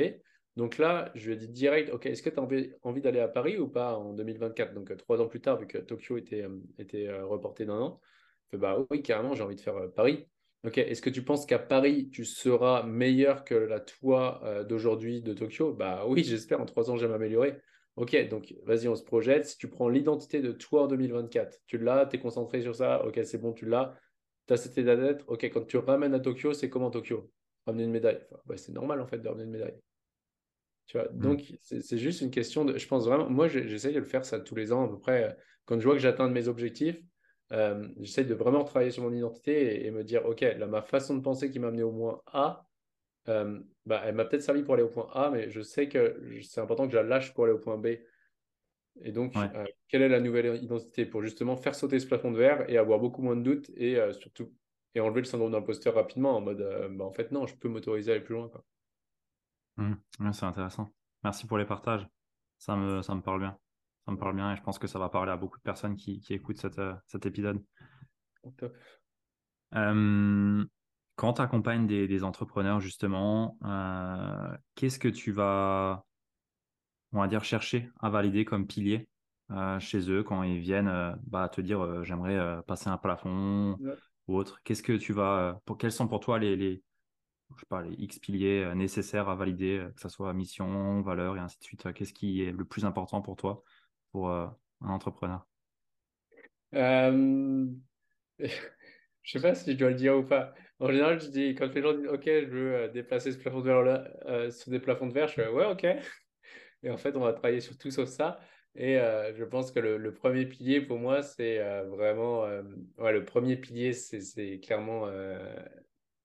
[0.56, 2.42] Donc là, je lui ai dit direct, OK, est-ce que tu as
[2.82, 5.66] envie, d'aller à Paris ou pas en 2024 Donc euh, trois ans plus tard, vu
[5.66, 8.00] que Tokyo était, euh, était reporté d'un an.
[8.50, 10.26] Fait, bah oui, carrément, j'ai envie de faire Paris.
[10.64, 15.32] OK, est-ce que tu penses qu'à Paris, tu seras meilleur que la toi d'aujourd'hui de
[15.32, 15.72] Tokyo?
[15.72, 17.56] Bah oui, j'espère, en trois ans, je vais m'améliorer.
[17.96, 19.46] Ok, donc vas-y, on se projette.
[19.46, 23.06] Si tu prends l'identité de toi en 2024, tu l'as, tu es concentré sur ça,
[23.06, 23.94] ok, c'est bon, tu l'as
[24.50, 27.30] tu as cet état d'être, ok, quand tu ramènes à Tokyo, c'est comment Tokyo?
[27.66, 28.20] Ramener une médaille.
[28.56, 29.78] c'est normal en fait de ramener une médaille.
[30.86, 31.18] Tu vois, mm.
[31.20, 32.76] donc c'est juste une question de.
[32.76, 35.36] Je pense vraiment, moi j'essaye de le faire ça tous les ans à peu près.
[35.66, 37.00] Quand je vois que j'atteins mes objectifs,
[37.52, 41.16] euh, j'essaye de vraiment travailler sur mon identité et, me dire, ok, là, ma façon
[41.16, 42.66] de penser qui m'a amené au moins A,
[43.28, 46.20] euh, bah, elle m'a peut-être servi pour aller au point A, mais je sais que
[46.42, 47.88] c'est important que je la lâche pour aller au point B.
[49.02, 52.36] Et donc, euh, quelle est la nouvelle identité pour justement faire sauter ce plafond de
[52.36, 54.52] verre et avoir beaucoup moins de doutes et euh, surtout
[54.94, 57.68] et enlever le syndrome d'imposteur rapidement en mode euh, bah, en fait non, je peux
[57.68, 58.48] m'autoriser à aller plus loin.
[58.48, 58.64] Quoi.
[59.76, 60.32] Mmh.
[60.32, 60.90] c'est intéressant.
[61.22, 62.06] Merci pour les partages.
[62.58, 63.56] Ça me, ça me parle bien.
[64.04, 65.96] Ça me parle bien et je pense que ça va parler à beaucoup de personnes
[65.96, 67.62] qui, qui écoutent cette, cet épisode.
[69.72, 73.58] Quand tu accompagnes des, des, entrepreneurs, justement,
[74.74, 76.06] qu'est-ce que tu vas
[77.12, 79.08] on va dire, chercher à valider comme pilier
[79.50, 83.76] euh, chez eux quand ils viennent euh, bah, te dire euh, j'aimerais passer un plafond
[84.28, 86.82] ou autre Qu'est-ce que tu vas, pour, quels sont pour toi les, les,
[87.56, 91.40] je sais pas, les X piliers nécessaires à valider, que ce soit mission, valeur et
[91.40, 93.64] ainsi de suite Qu'est-ce qui est le plus important pour toi,
[94.12, 95.44] pour un entrepreneur?
[99.22, 100.54] Je sais pas si je dois le dire ou pas.
[100.78, 103.64] En général, je dis, quand les gens disent OK, je veux déplacer ce plafond de
[103.64, 105.84] verre là, sur des plafonds de verre, je fais ouais, OK.
[106.82, 108.40] Et en fait, on va travailler sur tout sauf ça.
[108.76, 112.44] Et euh, je pense que le, premier pilier pour moi, c'est euh, vraiment.
[112.44, 112.62] Euh,
[112.98, 115.08] le premier pilier, c'est clairement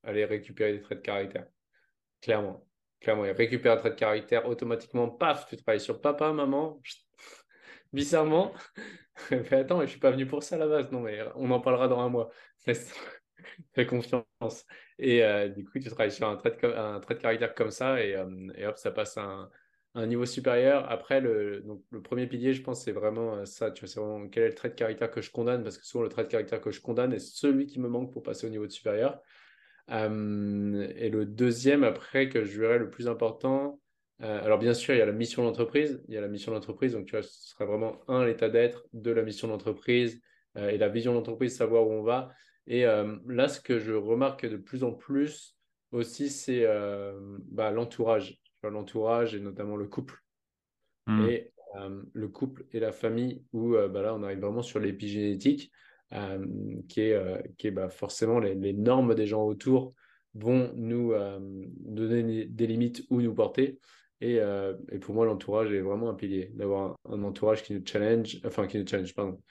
[0.04, 1.48] aller récupérer des traits de caractère.
[2.22, 2.66] Clairement.
[3.00, 3.26] Clairement.
[3.26, 6.80] Et récupérer un trait de caractère automatiquement, paf, tu travailles sur papa, maman.
[7.94, 8.54] Bizarrement.
[9.32, 10.92] mais attends, je suis pas venu pour ça à la base.
[10.92, 12.30] Non, mais on en parlera dans un mois.
[13.74, 14.66] Fais confiance.
[15.00, 18.16] Et du coup, tu travailles sur un trait de, caractère comme ça et,
[18.56, 19.50] et hop, ça passe un
[19.96, 20.90] un niveau supérieur.
[20.92, 21.64] Après, le,
[22.04, 23.72] premier pilier, je pense, c'est vraiment euh, ça.
[23.72, 25.86] Tu vois, c'est vraiment quel est le trait de caractère que je condamne, parce que
[25.86, 28.46] souvent, le trait de caractère que je condamne est celui qui me manque pour passer
[28.46, 29.22] au niveau de supérieur.
[29.92, 33.80] Euh, et le deuxième, après, que je verrais le plus important,
[34.22, 36.04] euh, alors bien sûr, il y a la mission d'entreprise.
[36.10, 38.86] Il y a la mission d'entreprise, donc tu vois, ce serait vraiment un, l'état d'être,
[38.92, 40.22] de la mission d'entreprise
[40.58, 42.30] et la vision d'entreprise, savoir où on va.
[42.66, 45.58] Et là, ce que je remarque de plus en plus
[45.92, 46.66] aussi, c'est
[47.52, 50.22] bah, l'entourage l'entourage et notamment le couple.
[51.08, 51.26] Hmm.
[51.28, 54.80] Et euh, le couple et la famille, où euh, bah là, on arrive vraiment sur
[54.80, 55.72] l'épigénétique,
[56.14, 56.46] euh,
[56.88, 59.94] qui est, qui est bah, forcément les, normes des gens autour
[60.36, 63.80] vont nous donner des limites où nous porter.
[64.22, 68.42] Et, et pour moi, l'entourage est vraiment un pilier, d'avoir un, entourage qui nous challenge,
[68.46, 69.42] enfin qui nous challenge, pardon,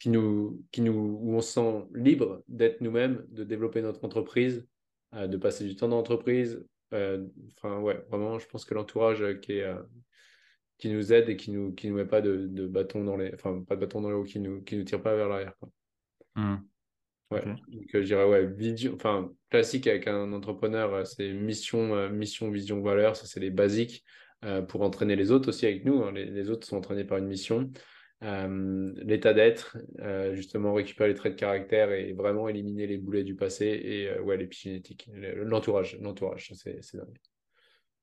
[0.00, 4.66] qui nous, qui nous, où on se sent libre d'être nous-mêmes, de développer notre entreprise,
[5.12, 9.52] de passer du temps dans l'entreprise, enfin, ouais, vraiment, je pense que l'entourage euh, qui,
[9.52, 9.82] est, euh,
[10.78, 13.32] qui nous aide et qui nous, qui nous met pas de, de bâton dans les.
[13.34, 15.54] Enfin, pas de bâton dans les roues, qui nous, qui nous tire pas vers l'arrière.
[16.36, 16.56] Mmh.
[17.30, 17.44] Ouais.
[17.44, 17.58] Donc,
[17.92, 23.16] je dirais, ouais, vision, enfin, classique avec un entrepreneur, c'est mission, mission, vision, valeur.
[23.16, 24.04] Ça, c'est les basiques
[24.68, 26.02] pour entraîner les autres aussi avec nous.
[26.02, 26.12] Hein.
[26.12, 27.70] Les, les, autres sont entraînés par une mission.
[28.24, 33.22] Euh, l'état d'être, euh, justement récupérer les traits de caractère et vraiment éliminer les boulets
[33.22, 37.18] du passé et euh, ouais, l'épigénétique, l'entourage, l'entourage, c'est dingue.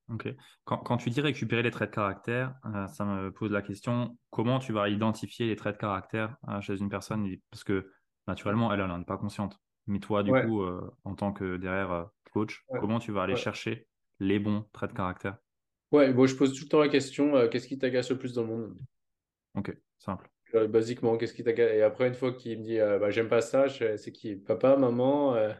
[0.10, 0.28] Ok.
[0.64, 2.54] Quand, quand, tu dis récupérer les traits de caractère,
[2.90, 6.90] ça me pose la question comment tu vas identifier les traits de caractère chez une
[6.90, 7.34] personne?
[7.50, 7.90] Parce que
[8.28, 9.58] naturellement, elle, elle n'en est pas consciente.
[9.88, 10.66] Mais toi, du coup,
[11.06, 13.88] en tant que derrière coach, comment tu vas aller chercher
[14.20, 15.38] les bons traits de caractère?
[15.94, 18.42] Ouais, bon, je pose tout le temps la question qu'est-ce qui t'agace le plus dans
[18.42, 18.78] le monde?
[19.56, 19.74] Ok.
[20.02, 20.28] Simple.
[20.68, 21.52] basiquement, qu'est-ce qui t'a.
[21.52, 24.36] Et après, une fois qu'il me dit euh, bah, j'aime pas ça, c'est qui?
[24.36, 25.54] Papa, maman, euh,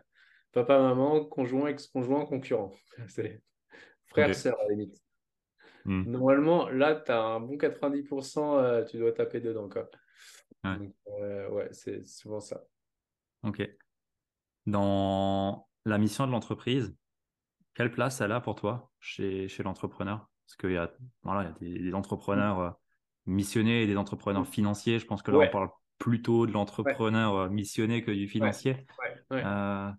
[0.52, 2.72] papa, maman, conjoint, ex-conjoint, concurrent.
[3.08, 3.44] c'est
[4.08, 5.00] frère, sœur à la limite.
[5.86, 6.10] Hmm.
[6.10, 9.70] Normalement, là, tu as un bon 90%, euh, tu dois taper dedans.
[9.70, 9.90] Quoi.
[10.64, 12.64] Ouais, ouais c'est souvent ça.
[13.44, 13.62] Ok.
[14.66, 16.96] Dans la mission de l'entreprise,
[17.76, 20.28] quelle place elle a pour toi chez, chez l'entrepreneur?
[20.46, 22.80] Parce qu'il y a, voilà, il y a des, entrepreneurs
[23.28, 25.00] euh, missionnés et des entrepreneurs financiers.
[25.00, 28.86] Je pense que là, on parle plutôt de l'entrepreneur euh, missionné que du financier.
[29.32, 29.92] Euh,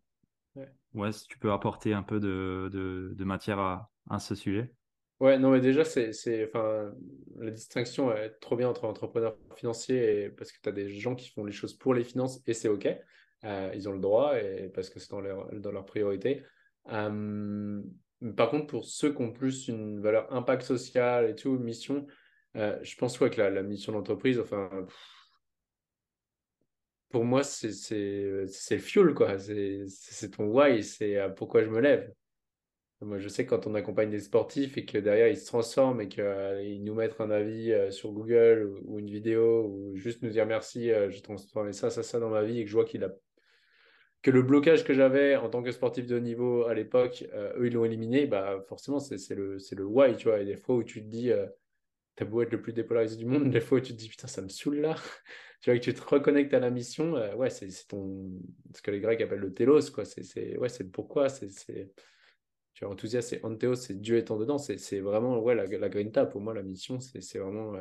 [0.95, 4.73] ouais, si tu peux apporter un peu de, de, matière à, à, ce sujet.
[5.21, 6.93] Ouais, non, mais déjà, c'est, c'est, enfin,
[7.39, 11.15] la distinction est trop bien entre entrepreneurs financiers et parce que tu as des gens
[11.15, 12.89] qui font les choses pour les finances et c'est OK.
[13.45, 16.43] ils ont le droit et parce que c'est dans leur, dans leur priorité.
[16.91, 17.83] Euh,
[18.37, 22.07] par contre, pour ceux qui ont plus une valeur impact social et tout, mission,
[22.57, 24.71] euh, je pense ouais, que la, mission d'entreprise, enfin,
[27.11, 29.39] pour moi, c'est le fuel, quoi.
[29.39, 32.13] C'est ton why, c'est euh, pourquoi je me lève.
[33.01, 36.03] Moi, je sais que quand on accompagne des sportifs et que derrière ils se transforment
[36.03, 40.47] et qu'ils nous mettent un avis sur Google ou, une vidéo ou juste nous dire
[40.47, 43.13] merci, j'ai transformé ça, ça, ça dans ma vie et que je vois qu'il a
[44.23, 47.53] que le blocage que j'avais en tant que sportif de haut niveau à l'époque, euh,
[47.59, 50.41] eux, ils l'ont éliminé, bah, forcément, c'est le, le why, tu vois.
[50.41, 51.47] Et des fois où tu te dis, euh,
[52.23, 54.27] t'as beau être le plus dépolarisé du monde, des fois où tu te dis, putain,
[54.27, 54.95] ça me saoule là.
[55.61, 58.31] tu vois, que tu te reconnectes à la mission, euh, ouais, c'est ton,
[58.75, 60.05] ce que les Grecs appellent le télos, quoi.
[60.05, 61.49] C'est ouais, le pourquoi, c'est,
[62.75, 64.59] tu vois, enthousiasme, c'est anthéos, c'est Dieu étant dedans.
[64.59, 67.75] C'est vraiment, ouais, la, la grinta, pour moi, la mission, c'est vraiment,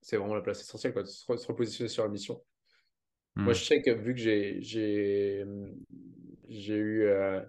[0.00, 2.42] c'est vraiment la place essentielle, quoi, se, se repositionner sur la mission.
[3.36, 3.56] Moi, hmm.
[3.56, 5.44] je sais que vu que j'ai j'ai
[6.48, 7.40] j'ai eu euh,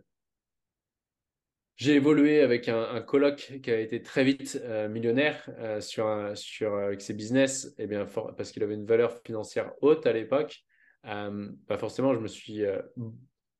[1.75, 6.31] j'ai évolué avec un, un, coloc qui a été très vite euh, millionnaire euh, sur
[6.35, 8.05] sur avec ses business, et eh bien
[8.37, 10.63] parce qu'il avait une valeur financière haute à l'époque.
[11.03, 12.63] Bah forcément, je me suis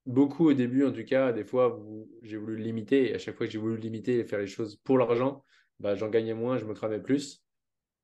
[0.05, 1.80] beaucoup au début, en tout cas, des fois,
[2.22, 3.11] j'ai voulu limiter.
[3.11, 5.43] Et à chaque fois que j'ai voulu limiter et faire les choses pour l'argent,
[5.80, 7.43] bah, j'en gagnais moins, je me cramais plus.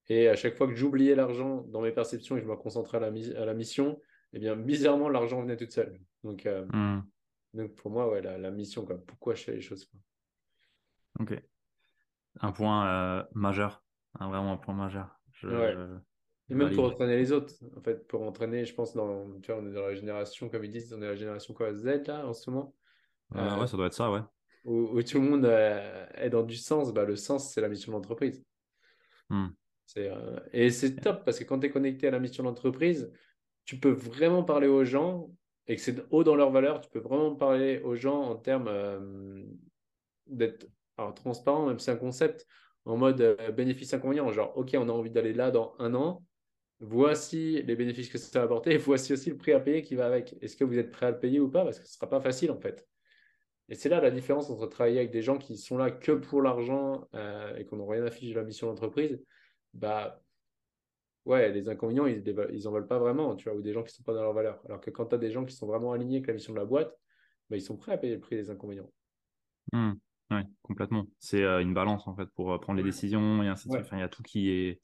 [0.10, 2.98] Et à chaque fois que j'oubliais l'argent dans mes perceptions et que je me concentrais
[2.98, 4.00] à la, mission,
[4.34, 6.00] eh bien, bizarrement, l'argent venait tout seul.
[6.24, 7.04] Donc, euh, hmm.
[7.54, 8.98] Donc pour moi, ouais, la, mission, quoi.
[8.98, 9.86] pourquoi je fais les choses.
[9.86, 10.00] Quoi.
[11.20, 11.44] Ok.
[12.40, 13.84] Un point euh, majeur,
[14.20, 15.20] vraiment un point majeur.
[15.44, 17.54] Et même pour entraîner les autres.
[17.78, 20.64] En fait, pour entraîner, je pense, dans, tu vois, on est dans la génération, comme
[20.64, 22.76] ils disent, on est la génération quoi, Z, là, en ce moment.
[23.36, 24.22] Euh, ouais, ça doit être ça, ouais.
[24.64, 26.94] Où, tout le monde est dans du sens.
[26.94, 28.44] Bah, le sens, c'est la mission de l'entreprise.
[29.30, 29.48] Hmm.
[30.52, 33.14] et c'est top parce que quand tu es connecté à la mission d'entreprise,
[33.64, 35.30] tu peux vraiment parler aux gens
[35.68, 38.68] et que c'est haut dans leur valeur, tu peux vraiment parler aux gens en termes
[38.68, 39.44] euh,
[40.28, 40.68] d'être
[41.16, 42.46] transparent, même si c'est un concept
[42.86, 44.32] en mode euh, bénéfice-inconvénient.
[44.32, 46.24] Genre, OK, on a envie d'aller là dans un an.
[46.80, 49.96] Voici les bénéfices que ça va apporter et voici aussi le prix à payer qui
[49.96, 50.36] va avec.
[50.42, 51.64] Est-ce que vous êtes prêt à le payer ou pas?
[51.64, 52.88] Parce que ce ne sera pas facile en fait.
[53.70, 56.42] Et c'est là la différence entre travailler avec des gens qui sont là que pour
[56.42, 59.24] l'argent euh, et qu'on n'a rien affiché de la mission d'entreprise.
[59.74, 60.22] Bah,
[61.26, 63.94] ouais, les inconvénients, ils, ils en veulent pas vraiment, tu vois, ou des gens qui
[63.94, 64.62] sont pas dans leur valeur.
[64.66, 66.60] Alors que quand tu as des gens qui sont vraiment alignés avec la mission de
[66.60, 66.98] la boîte,
[67.50, 68.90] bah, ils sont prêts à payer le prix des inconvénients.
[69.74, 69.94] Mmh.
[70.32, 71.06] oui, complètement.
[71.20, 73.86] C'est euh, une balance en fait pour euh, prendre les décisions et ainsi de suite.
[73.86, 74.82] Enfin, il y a tout qui est.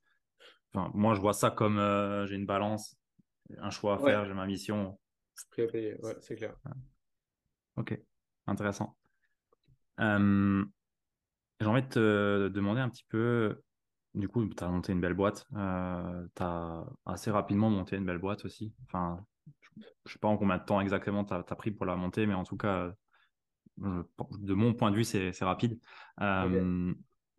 [0.74, 2.98] Enfin, moi, je vois ça comme euh, j'ai une balance,
[3.58, 5.00] un choix à faire, j'ai ma mission.
[5.52, 6.56] Prêt à payer, ouais, c'est clair.
[7.78, 8.00] Ok,
[8.48, 8.98] intéressant.
[9.98, 10.06] j'ai
[11.66, 13.62] envie de te demander un petit peu
[14.18, 15.47] du coup, tu as monté une belle boîte.
[15.55, 18.74] Euh, tu as assez rapidement monté une belle boîte aussi.
[18.86, 21.95] Enfin, je ne sais pas en combien de temps exactement tu as, pris pour la
[21.95, 22.91] monter, mais en tout cas,
[23.84, 24.03] euh,
[24.39, 25.80] de mon point de vue, c'est rapide.
[26.22, 26.93] Euh,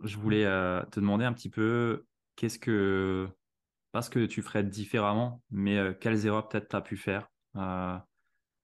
[0.04, 2.06] je voulais te demander un petit peu
[2.36, 3.28] qu'est-ce que,
[3.90, 7.28] pas ce que tu ferais différemment, mais quelles erreurs peut-être tu as pu faire.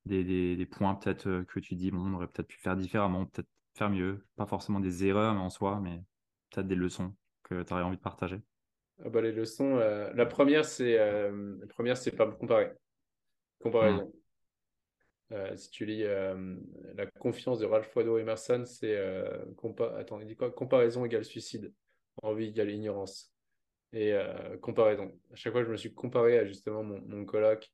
[0.05, 0.23] Des,
[0.57, 3.91] des, points peut-être que tu dis, bon, on aurait peut-être pu faire différemment, peut-être faire
[3.91, 4.25] mieux.
[4.37, 6.05] Pas forcément des erreurs en soi, mais
[6.51, 7.17] peut-être des leçons
[7.63, 8.41] que tu aurais envie de partager?
[9.03, 12.73] Ah bah, Les leçons, euh, la première, c'est euh, la première, c'est pas comparer.
[13.61, 14.13] Comparaison.
[15.31, 15.35] Hmm.
[15.35, 18.97] Euh, si tu lis La confiance de Ralph Waldo Emerson, c'est
[19.97, 20.51] attends, il dit quoi?
[20.51, 21.73] Comparaison égale suicide,
[22.23, 23.33] envie égale ignorance.
[23.93, 24.13] Et
[24.61, 25.13] comparaison.
[25.33, 27.73] À chaque fois, je me suis comparé à justement mon, mon coloc.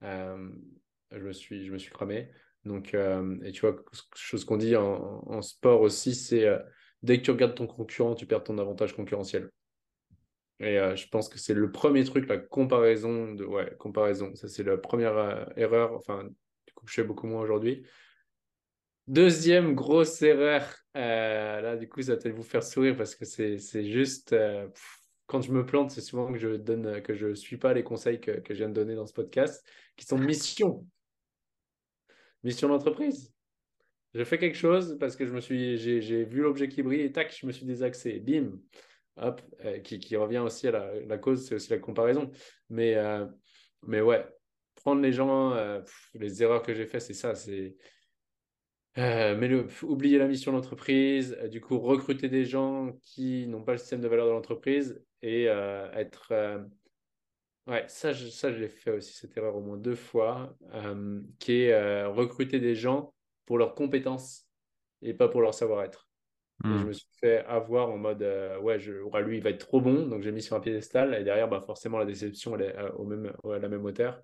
[0.00, 2.30] je me suis, je me suis cramé.
[2.64, 3.76] Donc, et tu vois,
[4.14, 6.46] chose qu'on dit en, en, sport aussi, c'est
[7.02, 9.50] dès que tu regardes ton concurrent, tu perds ton avantage concurrentiel.
[10.60, 13.32] Et euh, je pense que c'est le premier truc, la comparaison.
[13.32, 14.34] De, ouais, comparaison.
[14.36, 15.92] Ça, c'est la première euh, erreur.
[15.94, 17.84] Enfin, du coup, je fais beaucoup moins aujourd'hui.
[19.08, 20.62] Deuxième grosse erreur.
[20.96, 24.36] Euh, là, du coup, ça va vous faire sourire parce que c'est juste.
[25.26, 28.20] quand je me plante, c'est souvent que je donne, que je suis pas les conseils
[28.20, 30.86] que, que je viens de donner dans ce podcast, qui sont mission.
[32.44, 33.32] Mission d'entreprise.
[34.14, 37.12] J'ai fait quelque chose parce que je me suis, j'ai vu l'objet qui brille et
[37.12, 38.20] tac, je me suis désaxé.
[38.20, 38.58] Bim,
[39.16, 42.30] hop, euh, qui, revient aussi à la, cause, c'est aussi la comparaison.
[42.68, 43.26] Mais, euh,
[43.86, 44.26] mais ouais,
[44.74, 45.80] prendre les gens, euh,
[46.14, 47.34] les erreurs que j'ai faites, c'est ça.
[47.34, 47.76] C'est
[48.94, 49.50] mais
[49.82, 54.02] oublier la mission de l'entreprise, du coup, recruter des gens qui n'ont pas le système
[54.02, 56.34] de valeur de l'entreprise et être.
[57.66, 60.54] ouais, ça, je, ça, je fait aussi, cette erreur au moins deux fois,
[61.38, 63.14] qui est recruter des gens
[63.46, 64.46] pour leurs compétences
[65.02, 66.08] et pas pour leur savoir-être.
[66.64, 66.86] Et je hmm.
[66.86, 68.22] me suis fait avoir en mode,
[68.62, 71.24] ouais, je, lui, il va être trop bon, donc j'ai mis sur un piédestal, et
[71.24, 74.20] derrière, bah, forcément, la déception, elle est au même, à la même hauteur,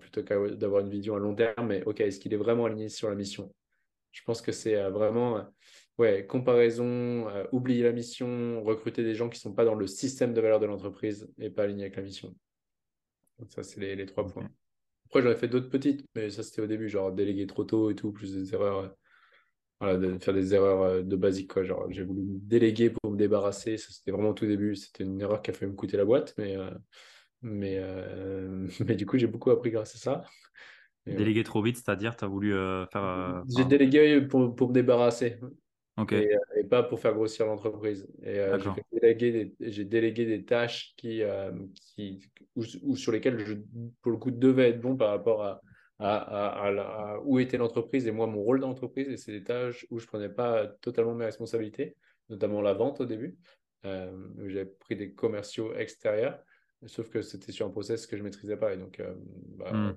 [0.00, 2.88] plutôt qu'à d'avoir une vision à long terme, mais ok, est-ce qu'il est vraiment aligné
[2.88, 3.52] sur la mission?
[4.14, 5.42] Je pense que c'est euh, vraiment euh,
[5.98, 9.88] ouais, comparaison, euh, oublier la mission, recruter des gens qui ne sont pas dans le
[9.88, 12.34] système de valeur de l'entreprise et pas alignés avec la mission.
[13.40, 14.48] Donc ça, c'est les, trois points.
[15.14, 17.94] Après, ai fait d'autres petites, mais ça, c'était au début, genre déléguer trop tôt et
[17.94, 18.94] tout, plus des erreurs.
[19.80, 21.52] voilà, de faire des erreurs de basique.
[21.52, 21.64] Quoi.
[21.64, 23.76] Genre, j'ai voulu déléguer pour me débarrasser.
[23.76, 24.74] Ça, c'était vraiment au tout début.
[24.76, 26.56] C'était une erreur qui a fait me coûter la boîte, mais,
[27.42, 27.80] mais,
[28.86, 30.24] mais du coup, j'ai beaucoup appris grâce à ça.
[31.06, 33.04] Déléguer trop vite, c'est-à-dire, tu as voulu euh, faire.
[33.04, 35.38] Euh, j'ai délégué pour, pour, me débarrasser.
[36.10, 38.08] Et, euh, et, pas pour faire grossir l'entreprise.
[38.22, 41.22] Et j'ai délégué, des, délégué des tâches qui,
[41.74, 42.20] qui,
[42.56, 43.54] ou, sur lesquelles je,
[44.02, 45.60] pour le coup, devais être bon par rapport à,
[45.98, 49.08] à, à, où était l'entreprise et moi, mon rôle d'entreprise.
[49.08, 51.96] Et c'est des tâches où je prenais pas totalement mes responsabilités,
[52.28, 53.36] notamment la vente au début.
[53.84, 56.40] où j'ai pris des commerciaux extérieurs,
[56.86, 58.74] sauf que c'était sur un process que je maîtrisais pas.
[58.74, 59.00] Et donc,
[59.56, 59.94] bah, hmm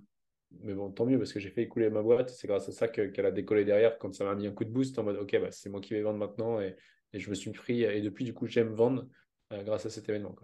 [0.63, 2.29] mais bon, tant mieux parce que j'ai fait écouler ma boîte.
[2.29, 4.69] C'est grâce à ça qu'elle a décollé derrière quand ça m'a mis un coup de
[4.69, 6.75] boost en mode ok, bah, c'est moi qui vais vendre maintenant et,
[7.13, 7.83] je me suis pris.
[7.83, 9.07] Et depuis, du coup, j'aime vendre
[9.51, 10.35] euh, grâce à cet événement.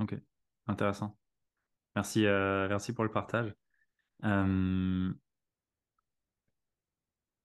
[0.00, 0.14] Ok,
[0.66, 1.16] intéressant.
[1.96, 3.54] Merci, euh, merci pour le partage.
[4.24, 5.10] Euh,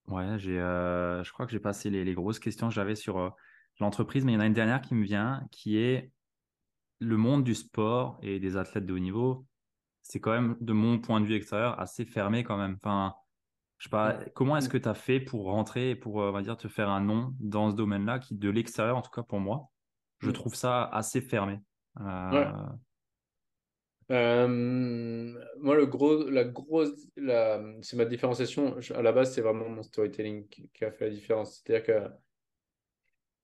[0.07, 3.35] ouais, j'ai, je crois que j'ai passé les, les, grosses questions que j'avais sur
[3.79, 6.11] l'entreprise, mais il y en a une dernière qui me vient qui est
[6.99, 9.45] le monde du sport et des athlètes de haut niveau
[10.03, 12.75] c'est quand même, de mon point de vue extérieur, assez fermé quand même.
[12.75, 13.15] Enfin,
[13.77, 16.31] je sais pas, comment est-ce que tu as fait pour rentrer et pour, euh, on
[16.31, 19.23] va dire, te faire un nom dans ce domaine-là, qui de l'extérieur, en tout cas
[19.23, 19.69] pour moi,
[20.19, 20.33] je mm.
[20.33, 21.59] trouve ça assez fermé.
[22.01, 22.53] Euh,
[24.11, 24.47] euh,
[25.59, 28.77] moi, le gros, la grosse, la, c'est ma différenciation.
[28.93, 31.61] À la base, c'est vraiment mon storytelling qui, a fait la différence.
[31.61, 32.09] C'est-à-dire que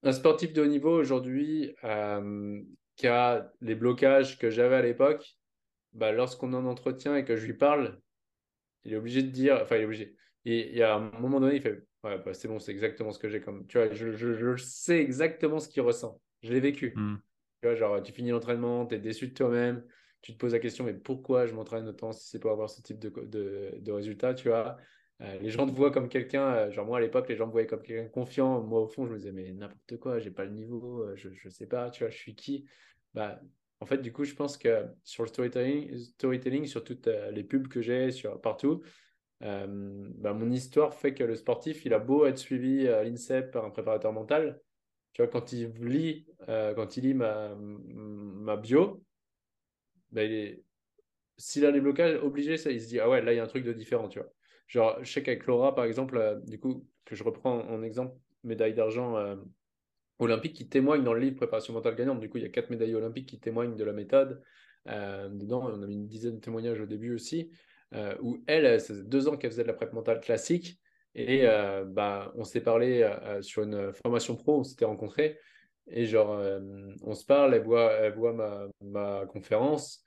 [0.03, 1.75] un sportif de haut niveau aujourd'hui
[2.95, 5.38] qui a les blocages que j'avais à l'époque,
[5.93, 7.99] bah, lorsqu'on en entretien et que je lui parle,
[8.83, 10.15] il est obligé de dire, enfin, il est obligé.
[10.45, 13.11] Et il y a un moment donné, il fait Ouais, bah, c'est bon, c'est exactement
[13.11, 13.67] ce que j'ai comme.
[13.67, 16.21] Tu vois, je, je, sais exactement ce qu'il ressent.
[16.41, 16.93] Je l'ai vécu.
[16.95, 17.17] Hmm.
[17.61, 19.83] Tu vois, genre, tu finis l'entraînement, tu es déçu de toi-même,
[20.21, 22.81] tu te poses la question, mais pourquoi je m'entraîne autant si c'est pour avoir ce
[22.81, 24.77] type de, de, de résultat, tu vois?
[25.21, 27.51] Euh, les gens te voient comme quelqu'un, euh, genre moi à l'époque, les gens me
[27.51, 28.61] voyaient comme quelqu'un confiant.
[28.61, 31.29] Moi au fond, je me disais, mais n'importe quoi, j'ai pas le niveau, euh, je,
[31.33, 32.65] je sais pas, tu vois, je suis qui?
[33.13, 33.41] Bah,
[33.81, 37.43] en fait, du coup, je pense que sur le storytelling, storytelling sur toutes euh, les
[37.43, 38.09] pubs que j'ai,
[38.43, 38.83] partout,
[39.41, 39.67] euh,
[40.15, 43.63] bah, mon histoire fait que le sportif, il a beau être suivi à l'INSEP par
[43.63, 44.61] un préparateur mental.
[45.13, 49.01] Tu vois, quand il lit, euh, quand il lit ma, bio,
[50.11, 50.21] bah,
[51.37, 53.43] s'il a des blocages, obligé, ça, il se dit, ah ouais, là, il y a
[53.43, 54.29] un truc de différent, tu vois.
[54.67, 58.13] Genre, je sais qu'avec Laura, par exemple, du coup, que je reprends en exemple,
[58.43, 59.15] médaille d'argent
[60.19, 62.19] olympiques qui témoignent dans le livre Préparation mentale gagnante.
[62.19, 64.41] Du coup, il y a quatre médailles olympiques qui témoignent de la méthode.
[64.87, 67.49] Euh, dedans, on a mis une dizaine de témoignages au début aussi,
[67.93, 70.79] euh, où elle, ça faisait deux ans qu'elle faisait de la prépa mentale classique.
[71.15, 73.09] Et euh, bah, on s'est parlé
[73.41, 75.39] sur une formation pro, on s'était rencontrés.
[75.87, 76.39] Et genre,
[77.01, 80.03] on se parle, elle voit, elle voit ma, ma conférence.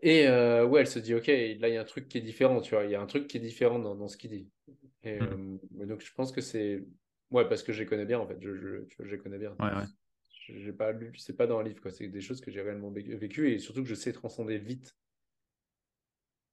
[0.00, 2.60] Et ouais, elle se dit, OK, là, il y a un truc qui est différent,
[2.60, 4.48] tu vois, il y a un truc qui est différent dans, dans ce qu'il dit.
[5.04, 5.58] Et, mmh.
[5.86, 6.84] donc, je pense que c'est
[7.32, 8.36] Ouais, parce que je les connais bien, en fait.
[8.40, 9.56] Je, je, je les connais bien.
[9.58, 9.86] Ouais, ouais.
[10.48, 11.90] J'ai pas lu, c'est pas dans un livre, quoi.
[11.90, 14.94] C'est des choses que j'ai réellement vécu et surtout que je sais transcender vite.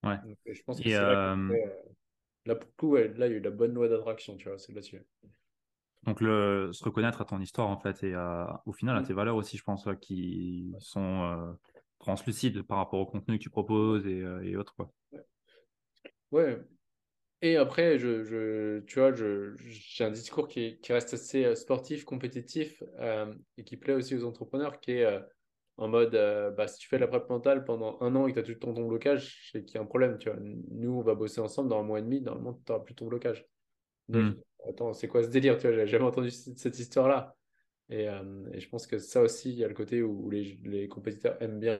[0.03, 0.15] Ouais.
[0.45, 1.65] je pense que c'est là, euh, euh,
[2.45, 4.57] là, pour le coup, là, il y a eu la bonne loi d'attraction, tu vois,
[4.57, 5.03] c'est là-dessus.
[6.03, 8.15] Donc, le, se reconnaître à ton histoire, en fait, et
[8.65, 9.05] au final, à mm.
[9.05, 11.51] tes valeurs aussi, je pense, qui sont euh,
[11.97, 14.93] translucides par rapport au contenu que tu proposes et, et autres, quoi.
[16.31, 16.61] Ouais,
[17.41, 22.83] et après, je, je tu vois, j'ai un discours qui, qui, reste assez sportif, compétitif
[22.99, 25.19] euh, et qui plaît aussi aux entrepreneurs, qui est euh,
[25.77, 26.11] en mode,
[26.57, 28.43] bah, si tu fais de la prep mentale pendant un an et que tu as
[28.43, 30.17] tout le temps ton blocage, c'est qu'il y a un problème.
[30.17, 30.37] Tu vois.
[30.41, 33.07] Nous, on va bosser ensemble dans un mois et demi, normalement, tu n'auras plus ton
[33.07, 33.45] blocage.
[34.09, 34.31] Hmm.
[34.67, 37.35] Attends, c'est quoi ce délire Tu vois, j'ai jamais entendu cette histoire-là.
[37.89, 40.89] Et, et, je pense que ça aussi, il y a le côté où les, les
[40.89, 41.79] compétiteurs aiment bien.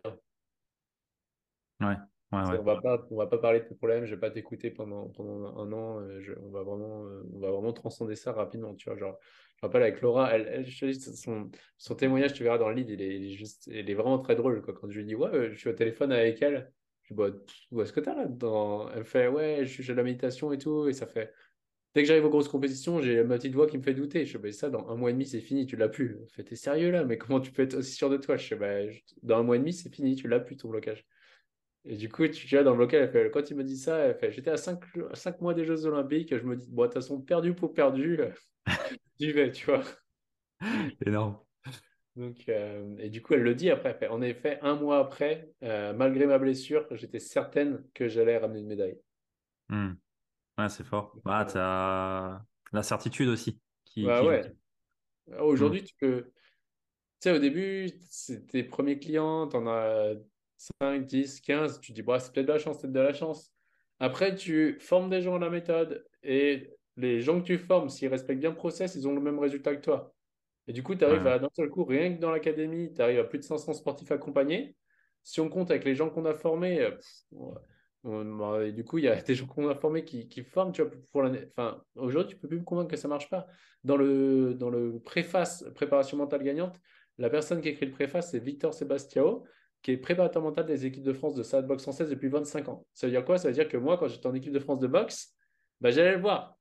[1.82, 1.96] Ouais.
[2.32, 5.08] On va pas, on va pas parler de tes problèmes, je vais pas t'écouter pendant,
[5.10, 6.00] pendant un an.
[6.02, 8.76] Euh, on va vraiment, euh, on va vraiment transcender ça rapidement.
[8.76, 9.18] Tu vois, genre,
[9.58, 13.30] je rappelle avec Laura, elle, son, son, témoignage, tu verras dans le lead, il est,
[13.30, 14.62] juste, il est vraiment très drôle.
[14.62, 14.76] Quoi.
[14.76, 16.72] Quand je lui dis, ouais, je suis au téléphone avec elle,
[17.02, 17.30] je dis, bah,
[17.72, 18.92] où est-ce que t'as là dans...
[18.92, 21.34] Elle fait, ouais, je suis à la méditation et tout, et ça fait,
[21.96, 24.24] Dès que j'arrive aux grosses compétitions, j'ai ma petite voix qui me fait douter.
[24.26, 26.20] Je sais, bah, ça, dans un mois et demi, c'est fini, tu l'as plus.
[26.30, 28.38] Fait, t'es sérieux là, mais comment tu peux être aussi sûr de toi?
[28.38, 28.82] Je sais, bah,
[29.24, 31.06] dans un mois et demi, c'est fini, tu l'as plus ton blocage.
[31.86, 34.58] Et du coup, tu, vois, dans le blocage, quand il me dit ça, j'étais à
[34.58, 38.20] 5, mois des Jeux Olympiques, je me dis, bon, de toute façon, perdu pour perdu,
[39.20, 39.84] j'y vais, tu vois.
[41.06, 41.40] Énorme.
[42.16, 44.08] Donc, euh, et du coup, elle le dit après.
[44.10, 48.68] En effet, un mois après, euh, malgré ma blessure, j'étais certaine que j'allais ramener une
[48.68, 49.00] médaille.
[49.70, 49.94] Hmm.
[50.58, 51.16] Ouais, c'est fort.
[51.24, 52.42] Bah, tu as
[52.74, 53.58] la certitude aussi.
[53.86, 54.54] Qui, bah, ouais.
[55.40, 55.86] Aujourd'hui, hmm.
[55.86, 56.24] tu peux.
[57.22, 60.16] Tu sais, au début, c'est tes premiers clients, tu en as
[60.82, 61.80] 5, 10, 15.
[61.80, 63.52] Tu te dis, bah, c'est peut-être de la chance, c'est peut-être de la chance.
[64.00, 68.10] Après, tu formes des gens à la méthode et les gens que tu formes, s'ils
[68.10, 70.14] respectent bien le process, ils ont le même résultat que toi.
[70.68, 73.20] Et du coup, tu arrives à d'un seul coup, rien que dans l'académie, tu arrives
[73.20, 74.76] à plus de 500 sportifs accompagnés.
[75.24, 79.08] Si on compte avec les gens qu'on a formés, euh, bah, du coup, il y
[79.08, 80.72] a des gens qu'on a formés qui, forment.
[80.72, 83.48] Tu vois, pour enfin, aujourd'hui, tu peux plus me convaincre que ça marche pas.
[83.84, 86.80] Dans le, dans le préface préparation mentale gagnante,
[87.18, 89.46] la personne qui écrit le préface, c'est Victor Sebastiao,
[89.82, 92.86] qui est préparateur mental des équipes de France de salle boxe française depuis 25 ans.
[92.94, 93.38] Ça veut dire quoi?
[93.38, 95.36] Ça veut dire que moi, quand j'étais en équipe de France de boxe,
[95.82, 96.58] bah, j'allais le voir.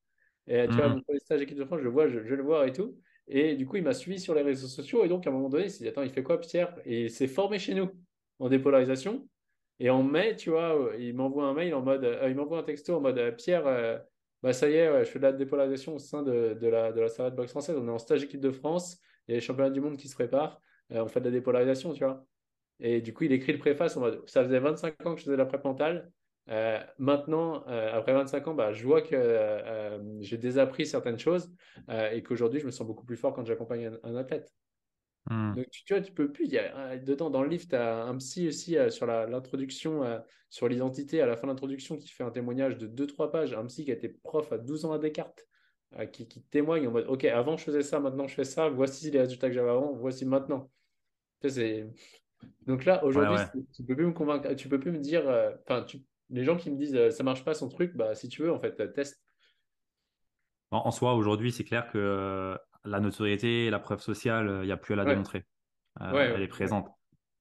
[0.47, 1.03] Et tu vois, mmh.
[1.09, 2.97] mon stage équipe de France, je le vois, je, je le vois et tout.
[3.27, 5.05] Et du coup, il m'a suivi sur les réseaux sociaux.
[5.05, 6.75] Et donc, à un moment donné, il s'est dit Attends, il fait quoi, Pierre?
[6.85, 7.91] Et il s'est formé chez nous
[8.39, 9.29] en dépolarisation.
[9.81, 12.59] Et en mai, tu vois, euh, il m'envoie un mail en mode euh, Il m'envoie
[12.59, 13.99] un texto en mode Pierre, euh,
[14.43, 17.01] bah, ça y est, je fais de la dépolarisation au sein de, de la, de
[17.01, 17.77] la de boxe française.
[17.79, 18.99] On est en stage équipe de France.
[19.27, 20.61] Il y a les championnats du monde qui se préparent.
[20.91, 22.25] on fait de la dépolarisation, tu vois.
[22.81, 25.25] Et du coup, il écrit le préface en mode Ça faisait 25 ans que je
[25.25, 26.11] faisais de la pré mentale.
[26.51, 31.53] Euh, maintenant, euh, après 25 ans, bah, je vois que euh, j'ai désappris certaines choses
[32.13, 34.55] et qu'aujourd'hui, je me sens beaucoup plus fort quand j'accompagne un, athlète.
[35.29, 35.55] Hmm.
[35.55, 36.47] Donc, tu, vois, tu peux plus.
[36.47, 41.21] Y a, dedans, dans le livre, tu as un psy aussi sur l'introduction, sur l'identité,
[41.21, 43.53] à la fin de l'introduction, qui fait un témoignage de 2-3 pages.
[43.53, 45.47] Un psy qui a été prof à 12 ans à Descartes,
[46.13, 49.11] qui, qui, témoigne en mode Ok, avant je faisais ça, maintenant je fais ça, voici
[49.11, 50.71] les résultats que j'avais avant, voici maintenant.
[52.67, 53.39] Donc là, aujourd'hui,
[53.75, 55.25] tu peux plus me convaincre, tu peux plus me dire,
[55.63, 58.29] enfin, tu les gens qui me disent euh, ça marche pas son truc, bah, si
[58.29, 59.23] tu veux, en fait, euh, teste.
[60.71, 64.77] En, soi, aujourd'hui, c'est clair que euh, la notoriété, la preuve sociale, il n'y a
[64.77, 65.47] plus à la démontrer.
[65.99, 66.91] elle est présente.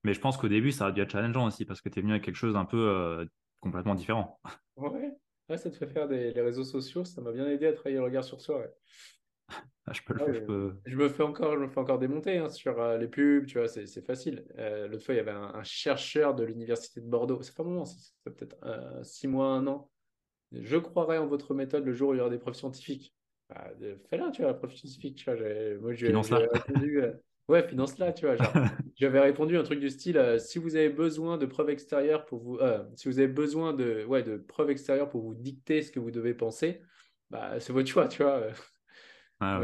[0.05, 2.01] Mais je pense qu'au début, ça a dû être challengeant aussi parce que tu es
[2.01, 3.27] venu avec quelque chose d'un peu
[3.59, 4.39] complètement différent.
[4.77, 5.57] Ouais.
[5.57, 7.03] ça te fait faire des les réseaux sociaux.
[7.03, 8.63] Ça m'a bien aidé à travailler le regard sur soi.
[9.89, 10.75] Ah, je, peux le, je, peux...
[10.85, 13.57] je, me fais encore, je me fais encore démonter hein, sur euh, les pubs, tu
[13.57, 14.45] vois, c'est facile.
[14.57, 17.67] Euh, l'autre fois, il y avait un, chercheur de l'université de Bordeaux, c'est pas un
[17.67, 19.89] moment, c'est peut-être euh, six mois, un an.
[20.51, 23.15] Je croirais en votre méthode le jour où il y aura des preuves scientifiques.
[23.49, 23.71] Bah,
[24.09, 25.15] Fais-la, tu vois, la preuve scientifique.
[25.15, 25.39] Tu vois,
[25.79, 27.01] moi, j'ai répondu.
[27.47, 28.35] ouais, finance-la, tu vois.
[28.97, 32.59] J'avais répondu un truc du style si vous avez besoin de preuves extérieures pour vous.
[32.95, 36.11] si vous avez besoin de, ouais, de preuves extérieures pour vous dicter ce que vous
[36.11, 36.81] devez penser,
[37.29, 38.51] bah, c'est votre choix, tu vois.
[39.39, 39.61] Ah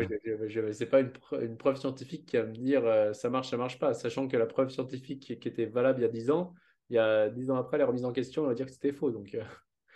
[0.72, 3.96] c'est pas une, preuve scientifique qui va me dire euh, ça marche, ça marche pas,
[3.96, 6.54] sachant que la preuve scientifique qui, était valable il y a 10 ans,
[6.90, 8.92] il y a 10 ans après, la remise en question, on va dire que c'était
[8.92, 9.10] faux.
[9.10, 9.44] Donc, euh.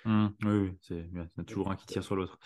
[0.05, 2.39] mmh, oui, oui c'est il y a toujours un qui tire sur l'autre.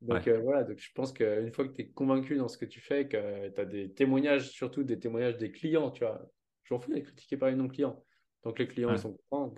[0.00, 2.64] Donc euh, voilà, donc je pense qu'une fois que tu es convaincu dans ce que
[2.64, 6.22] tu fais, que tu as des témoignages, surtout des témoignages des clients, tu vois,
[6.64, 8.02] j'en fous d'être critiqué par les non-clients.
[8.44, 9.54] Donc les clients, ils sont contents.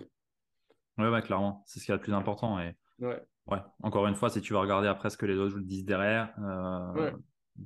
[0.97, 2.59] Oui, ouais, clairement, c'est ce qui est le plus important.
[2.59, 2.73] Et...
[2.99, 5.85] Ouais ouais, encore une fois, si tu vas regarder après ce que les autres disent
[5.85, 7.11] derrière, euh,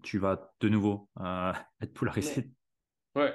[0.03, 2.49] tu vas de nouveau euh, être polarisé.
[3.15, 3.33] Ouais.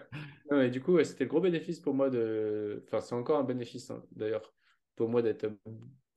[0.50, 0.70] ouais.
[0.70, 2.84] du coup, c'était le gros bénéfice pour moi de.
[2.86, 4.54] Enfin, c'est encore un bénéfice hein, d'ailleurs
[4.94, 5.50] pour moi d'être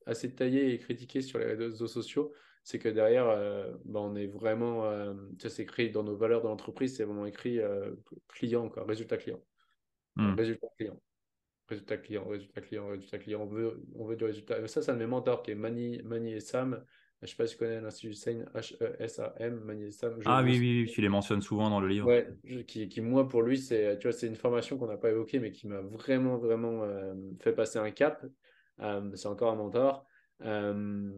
[0.04, 2.32] assez taillé et critiqué sur les réseaux sociaux.
[2.62, 4.84] C'est que derrière, euh, bah, on est vraiment.
[5.38, 7.60] ça c'est écrit dans nos valeurs de l'entreprise, c'est vraiment écrit
[8.28, 9.40] client, quoi, résultat client.
[10.16, 10.34] Hmm.
[10.34, 11.00] Résultat client
[11.68, 13.40] résultat client, résultat client, résultat client.
[13.42, 14.66] On veut, on veut du résultat.
[14.68, 16.84] Ça, c'est un de mes mentors qui est Mani, Mani et Sam.
[17.22, 20.20] Je ne sais pas si tu connais l'Institut Sain, H-E-S-A-M, Mani et Sam.
[20.26, 22.06] ah oui, oui, oui, tu les mentionnes souvent dans le livre.
[22.06, 22.28] Ouais,
[22.66, 25.80] qui, qui, moi, pour lui, c'est, une formation qu'on n'a pas évoquée, mais qui m'a
[25.80, 28.24] vraiment, vraiment euh, fait passer un cap.
[28.80, 30.06] Euh, c'est encore un mentor.
[30.42, 31.10] Euh,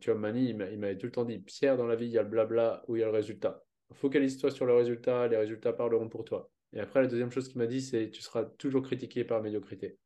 [0.00, 2.18] tu vois, Mani, il m'avait tout le temps dit Pierre, dans la vie, il y
[2.18, 3.62] a le blabla ou il y a le résultat.
[3.92, 6.50] Focalise-toi sur le résultat, les résultats parleront pour toi.
[6.76, 9.98] Et après, la deuxième chose qu'il m'a dit, c'est tu seras toujours critiqué par médiocrité.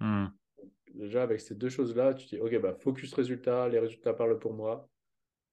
[0.00, 0.26] Hmm.
[0.92, 4.54] Déjà, avec ces deux choses-là, tu dis, OK, bah, focus résultat, les résultats parlent pour
[4.54, 4.88] moi.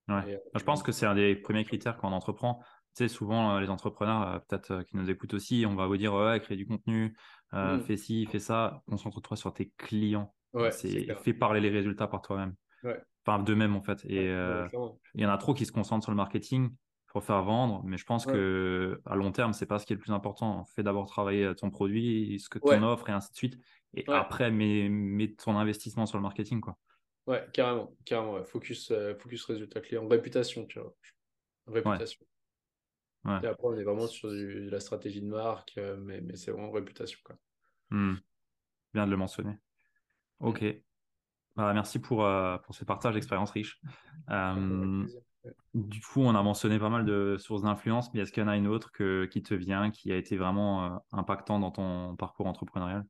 [0.08, 0.34] Ouais.
[0.34, 2.60] Euh, je pense que c'est un des premiers critères quand on entreprend.
[2.96, 5.98] Tu sais, souvent, euh, les entrepreneurs, euh, peut-être qui nous écoutent aussi, on va vous
[5.98, 7.16] dire, ouais, crée du contenu,
[7.52, 7.80] hmm.
[7.82, 10.34] fais ci, fais ça, concentre-toi sur tes clients.
[10.54, 12.56] Ouais, fais parler les résultats par toi-même.
[12.84, 13.00] Ouais.
[13.24, 14.04] Enfin, d'eux-mêmes, en fait.
[14.06, 16.72] Et il y en a trop qui se concentrent sur le marketing
[17.10, 17.82] pour faire vendre.
[17.84, 20.66] Mais je pense que à long terme, c'est pas ce qui est le plus important.
[20.66, 23.60] Fais d'abord travailler ton produit, ce que tu en offres et ainsi de suite.
[23.94, 26.62] Et après, mets, mets, ton investissement sur le marketing.
[26.62, 26.78] Quoi.
[27.28, 28.44] Ouais, carrément, carrément.
[28.44, 30.96] Focus, focus résultat client, réputation, tu vois.
[31.68, 32.26] Réputation.
[33.44, 37.20] Et après, on est vraiment sur la stratégie de marque, mais, mais c'est vraiment réputation.
[37.24, 37.36] Quoi.
[37.90, 38.16] Hmm.
[38.94, 39.58] Bien de le mentionner.
[40.40, 40.64] Ok.
[41.56, 43.82] Bah, merci pour, euh, pour ce partage d'expérience riche.
[44.30, 45.06] Euh,
[45.74, 48.50] du coup, on a mentionné pas mal de sources d'influence, mais est-ce qu'il y en
[48.50, 48.92] a une autre
[49.28, 53.06] qui te vient, qui a été vraiment euh, impactant dans ton parcours entrepreneurial?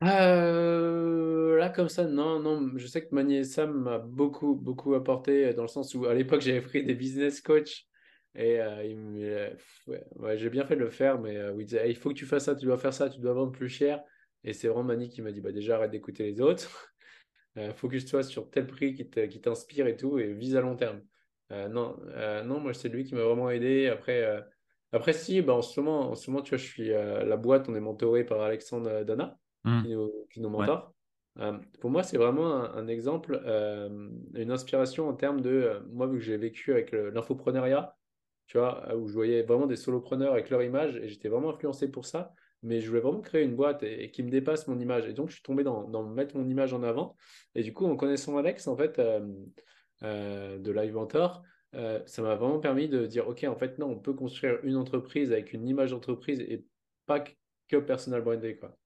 [0.00, 2.72] Là, comme ça, non, non.
[2.76, 6.40] Je sais que Manier Sam m'a beaucoup, beaucoup apporté dans le sens où à l'époque,
[6.40, 7.86] j'avais pris des business coach
[8.34, 8.58] et
[9.86, 12.46] ouais, j'ai bien fait de le faire, mais il disait il faut que tu fasses
[12.46, 14.02] ça, tu dois faire ça, tu dois vendre plus cher.
[14.44, 16.91] Et c'est vraiment Mani qui m'a dit bah, déjà arrête d'écouter les autres, euh,
[17.74, 21.02] focus-toi sur tel prix qui t'inspire et tout, et vise à long terme.
[21.50, 23.88] Euh, non, euh, non, moi c'est lui qui m'a vraiment aidé.
[23.88, 24.24] Après,
[24.92, 27.68] après si, bah, en, ce moment, en ce moment, tu vois, je suis la boîte,
[27.68, 29.82] on est mentoré par Alexandre Dana, mmh.
[29.82, 30.94] qui, nous, qui nous mentore.
[31.80, 33.40] pour moi, c'est vraiment un, exemple,
[34.34, 37.96] une inspiration en termes de, moi, vu que j'ai vécu avec l'infopreneuriat,
[38.46, 41.90] tu vois, où je voyais vraiment des solopreneurs avec leur image, et j'étais vraiment influencé
[41.90, 45.06] pour ça mais je voulais vraiment créer une boîte et, qui me dépasse mon image.
[45.08, 47.16] Et donc, je suis tombé dans, dans, mettre mon image en avant.
[47.54, 49.26] Et du coup, en connaissant Alex, en fait, euh,
[50.04, 51.42] euh, de Live Mentor,
[51.74, 54.76] euh, ça m'a vraiment permis de dire, OK, en fait, non, on peut construire une
[54.76, 56.64] entreprise avec une image d'entreprise et
[57.06, 57.24] pas
[57.68, 58.56] que personal branding.
[58.58, 58.76] Quoi.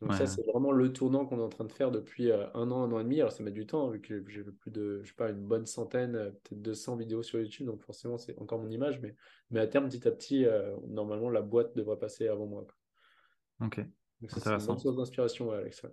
[0.00, 2.84] Donc ça, c'est vraiment le tournant qu'on est en train de faire depuis un an,
[2.84, 3.20] un an et demi.
[3.20, 5.66] Alors ça met du temps, vu que j'ai plus de, je sais pas, une bonne
[5.66, 7.66] centaine, peut-être 200 vidéos sur YouTube.
[7.66, 8.98] Donc forcément, c'est encore mon image.
[9.02, 9.14] Mais,
[9.50, 10.46] mais à terme, petit à petit,
[10.88, 12.64] normalement, la boîte devrait passer avant moi.
[12.64, 12.79] Quoi.
[13.60, 13.80] Ok.
[14.28, 15.86] C'est une source d'inspiration, Alex.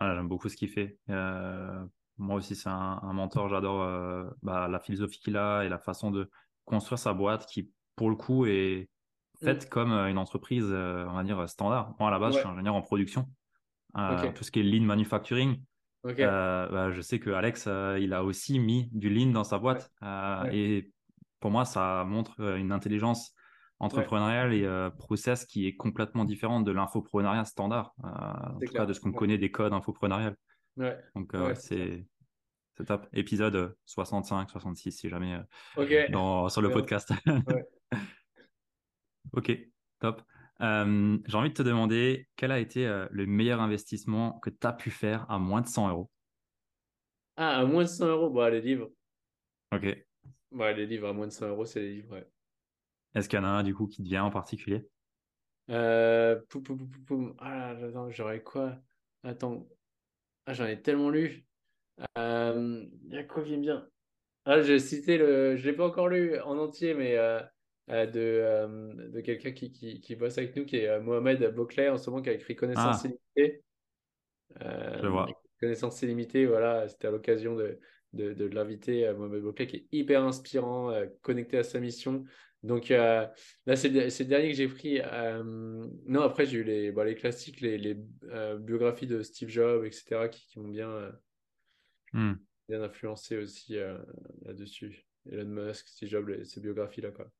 [0.00, 0.98] J'aime beaucoup ce qu'il fait.
[1.10, 1.84] Euh,
[2.18, 3.48] moi aussi, c'est un, mentor.
[3.48, 6.30] J'adore euh, bah, la philosophie qu'il a et la façon de
[6.64, 8.88] construire sa boîte qui, pour le coup, est
[9.42, 9.68] faite mm.
[9.68, 11.94] comme euh, une entreprise, on va dire, standard.
[11.98, 13.28] Moi, à la base, je suis ingénieur en production.
[14.34, 15.62] Tout ce qui est lean manufacturing.
[16.02, 17.66] Bah, je sais que Alex,
[18.00, 19.92] il a aussi mis du lean dans sa boîte.
[20.52, 20.90] Et
[21.40, 23.33] pour moi, ça montre une intelligence
[23.84, 28.86] entrepreneurial et euh, process qui est complètement différent de l'infopreneuriat standard, euh, en tout cas
[28.86, 30.36] de ce qu'on connaît des codes infopreneurial.
[31.14, 32.06] Donc euh, c'est
[32.86, 33.06] top.
[33.12, 35.38] Épisode 65, 66 si jamais
[36.10, 37.12] dans, sur le podcast.
[39.32, 39.58] ok,
[40.00, 40.22] top.
[40.60, 44.90] J'ai envie de te demander quel a été le meilleur investissement que tu as pu
[44.90, 46.10] faire à moins de 100 euros?
[47.36, 48.90] Ah, à moins de 100 euros, bah, les livres.
[49.72, 49.86] Ok.
[50.52, 52.26] Bah, les livres à moins de 100 euros, c'est les livres, ouais.
[53.14, 54.88] Est-ce qu'il y en a un du coup qui te vient en particulier?
[55.70, 56.40] Euh,
[57.38, 57.76] Ah,
[58.10, 58.76] j'aurais quoi?
[59.22, 59.66] Attends.
[60.46, 61.46] Ah, j'en ai tellement lu.
[62.18, 63.88] Euh, il y a quoi vient bien
[64.44, 65.56] Ah, j'ai cité le.
[65.56, 67.40] Je l'ai pas encore lu en entier, mais euh,
[67.90, 71.96] euh, de, de quelqu'un qui, qui, qui, bosse avec nous, qui est Mohamed Boclet, en
[71.96, 73.08] ce moment, qui a écrit Connaissance ah.
[73.08, 73.62] illimitée.
[74.60, 75.26] je vois.
[75.60, 77.78] Connaissance illimitée, voilà, c'était à l'occasion de,
[78.12, 80.92] de, de l'inviter, Mohamed Boclet, qui est hyper inspirant,
[81.22, 82.24] connecté à sa mission.
[82.64, 83.26] Donc euh,
[83.66, 84.98] là, c'est le dernier que j'ai pris.
[84.98, 87.96] Euh, non, après, j'ai eu les, bah, les classiques, les, les
[88.30, 91.12] euh, biographies de Steve Jobs, etc., qui, m'ont bien,
[92.14, 93.76] bien influencé aussi
[94.42, 95.04] là-dessus.
[95.30, 97.10] Elon Musk, Steve Jobs, ces biographies-là.
[97.10, 97.30] Quoi.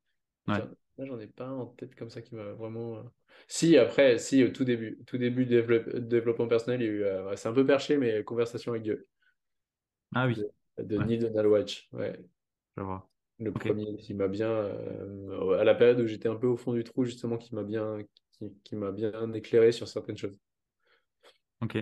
[0.46, 0.68] Là,
[0.98, 3.02] j'en ai pas en tête comme ça qui m'a vraiment.
[3.48, 7.36] Si, après, si, au tout début, tout début de développement personnel, il y a eu,
[7.36, 9.08] c'est un peu perché, mais Conversation avec Dieu.
[10.14, 10.38] Ah oui.
[10.76, 11.88] De, Neil Donald Watch.
[11.92, 12.14] Ouais.
[12.76, 13.08] Je vois.
[13.40, 16.72] Le premier qui m'a bien, euh, à la période où j'étais un peu au fond
[16.72, 17.98] du trou, justement, qui m'a bien,
[18.62, 20.38] qui, m'a bien éclairé sur certaines choses.
[21.60, 21.78] Ok,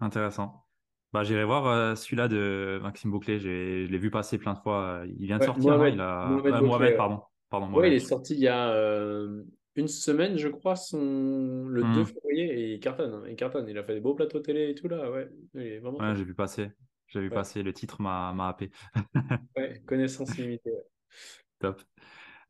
[0.00, 0.64] intéressant.
[1.12, 3.38] Bah, j'irai voir euh, celui-là de Maxime Bouclé.
[3.38, 5.04] Je l'ai vu passer plein de fois.
[5.18, 5.74] Il vient de sortir.
[5.74, 6.26] Hein, il a...
[6.60, 7.22] Mohamed, pardon.
[7.48, 9.44] pardon Oui, il est sorti il y a euh,
[9.76, 11.68] une semaine, je crois, son...
[11.68, 12.04] le 2 hmm.
[12.04, 12.44] février.
[12.52, 13.68] Et il cartonne, hein, il cartonne.
[13.68, 15.08] Il a fait des beaux plateaux télé et tout là.
[15.10, 15.80] Ouais, ouais
[16.16, 16.70] j'ai vu passer.
[17.06, 17.62] J'ai vu passer.
[17.62, 18.72] Le titre m'a happé.
[19.56, 20.72] ouais, connaissance limitée.
[21.58, 21.82] Top.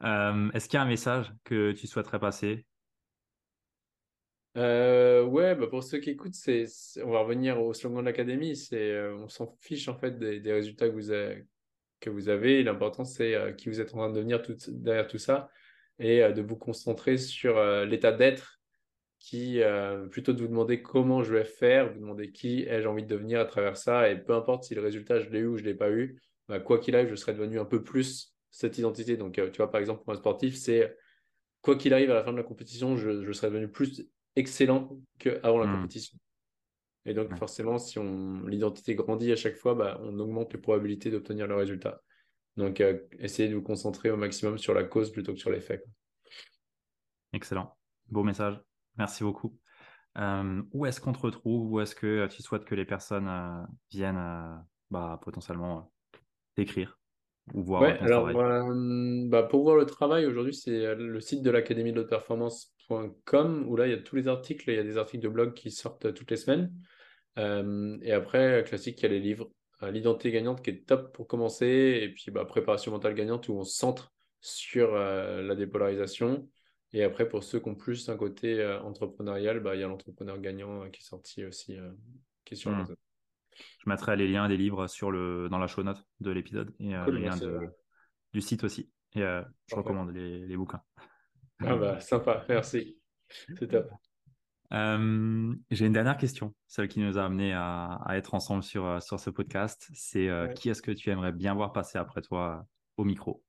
[0.03, 2.65] Euh, est-ce qu'il y a un message que tu souhaiterais passer?
[4.57, 6.67] Euh, ouais, bah pour ceux qui écoutent, c'est,
[7.05, 8.57] on va revenir au slogan de l'académie.
[8.57, 11.45] C'est, euh, on s'en fiche en fait des, résultats que vous avez.
[12.01, 12.63] Que vous avez.
[12.63, 15.49] L'important, c'est qui vous êtes en train de devenir derrière tout ça
[15.99, 18.61] et de vous concentrer sur l'état d'être
[19.19, 19.63] qui,
[20.11, 23.41] plutôt de vous demander comment je vais faire, vous demander qui ai-je envie de devenir
[23.41, 24.11] à travers ça.
[24.11, 26.61] Et peu importe si le résultat, je l'ai eu ou je l'ai pas eu, bah,
[26.61, 29.19] quoi qu'il arrive, je serai devenu un peu plus cette identité.
[29.19, 30.97] Donc, euh, tu vois, par exemple, pour un sportif, c'est
[31.61, 34.99] quoi qu'il arrive à la fin de la compétition, je, je serai devenu plus excellent
[35.19, 35.77] qu'avant la hmm.
[35.77, 36.19] compétition.
[37.05, 41.11] Et donc, forcément, si on l'identité grandit à chaque fois, bah, on augmente les probabilités
[41.11, 42.01] d'obtenir le résultat.
[42.57, 45.85] Donc, euh, essayez de vous concentrer au maximum sur la cause plutôt que sur l'effet.
[47.35, 47.77] Excellent.
[48.09, 48.59] Beau message.
[48.97, 49.59] Merci beaucoup.
[50.73, 51.73] où est-ce qu'on te retrouve?
[51.73, 55.93] Où est-ce que tu souhaites que les personnes viennent bah, potentiellement
[56.55, 56.99] t'écrire?
[57.55, 61.97] Voir ouais, alors, bah, Pour voir le travail, aujourd'hui, c'est le site de l'Académie de
[61.97, 64.71] l'Haute Performance.com où là, il y a tous les articles.
[64.71, 66.73] Il y a des articles de blog qui sortent toutes les semaines.
[67.37, 69.51] et après, classique, il y a les livres.
[69.83, 72.01] L'identité gagnante qui est top pour commencer.
[72.03, 76.49] Et puis, bah, préparation mentale gagnante où on se centre sur la dépolarisation.
[76.93, 79.87] Et après, pour ceux qui ont plus un côté euh, entrepreneurial, bah, il y a
[79.89, 81.91] l'entrepreneur gagnant euh, qui est sorti aussi, euh,
[82.45, 82.97] qui est sur mmh.
[83.85, 86.91] Je mettrai les liens des livres sur le, dans la show note de l'épisode et
[86.91, 87.37] les liens
[88.33, 88.91] du site aussi.
[89.15, 90.83] Et je recommande les, les, bouquins.
[91.61, 92.99] Ah bah, sympa, merci.
[93.29, 93.91] C'est top.
[94.71, 99.21] J'ai une dernière question, celle qui nous a amené à, à être ensemble sur, sur
[99.21, 99.89] ce podcast.
[99.95, 103.43] C'est qui est-ce que tu aimerais bien voir passer après toi au micro?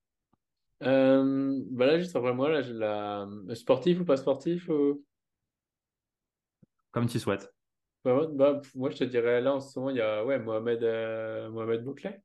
[0.83, 3.55] Euh, bah là, juste après moi, là, la...
[3.55, 4.69] sportif ou pas sportif
[6.91, 7.53] Comme tu souhaites.
[8.03, 10.83] Bah, bah, moi, je te dirais, là, en ce moment, il y a ouais, Mohamed,
[10.83, 12.21] euh, Mohamed Bouclet.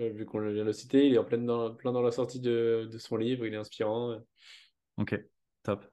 [0.00, 2.10] Euh, vu qu'on vient de le citer, il est en plein dans, plein dans la
[2.10, 4.18] sortie de, de son livre, il est inspirant.
[4.98, 5.18] Ok,
[5.62, 5.86] top.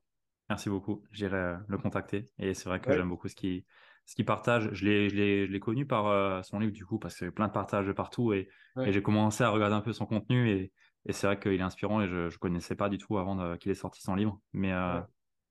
[0.50, 1.04] Merci beaucoup.
[1.12, 2.26] J'irai le contacter.
[2.38, 3.64] Et c'est vrai que j'aime beaucoup ce qu'il
[4.06, 4.70] ce partage.
[4.74, 7.92] Je l'ai connu par son livre, du coup, parce qu'il y a plein de partages
[7.94, 8.34] partout.
[8.34, 8.50] Et,
[8.84, 10.50] et j'ai commencé à regarder un peu son contenu.
[10.52, 10.74] Et
[11.06, 13.72] et c'est vrai qu'il est inspirant et je ne connaissais pas du tout avant qu'il
[13.72, 14.40] ait sorti son livre.
[14.54, 15.02] Mais euh,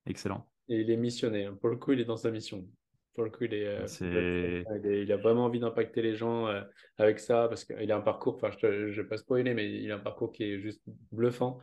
[0.07, 0.47] excellent.
[0.69, 1.45] Et il est missionné.
[1.45, 1.59] Hein.
[1.61, 2.67] Pour le coup, il est dans sa mission.
[3.15, 6.63] Pour le coup, il est, euh, il, a vraiment envie d'impacter les gens euh,
[6.97, 9.91] avec ça parce qu'il a un parcours, enfin, je ne vais pas spoiler, mais il
[9.93, 11.59] a un parcours qui est juste bluffant.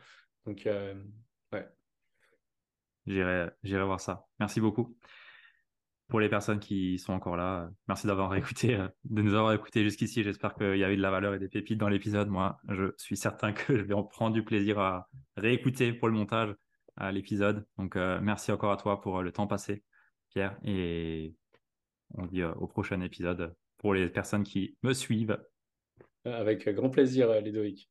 [0.46, 1.68] Donc, ouais.
[3.08, 4.26] J'irai voir ça.
[4.40, 4.96] Merci beaucoup
[6.10, 9.84] pour les personnes qui sont encore là, merci d'avoir écouté, euh, de nous avoir écouté
[9.84, 10.24] jusqu'ici.
[10.24, 12.28] J'espère qu'il y a eu de la valeur et des pépites dans l'épisode.
[12.28, 16.16] Moi, je suis certain que je vais en prendre du plaisir à réécouter pour le
[16.16, 16.54] montage
[16.98, 17.66] à l'épisode.
[17.78, 19.84] Donc, euh, merci encore à toi pour euh, le temps passé,
[20.32, 20.58] Pierre.
[20.64, 21.36] Et
[22.16, 25.38] on dit au prochain épisode pour les personnes qui me suivent.
[26.26, 27.90] Avec grand plaisir, Ludovic.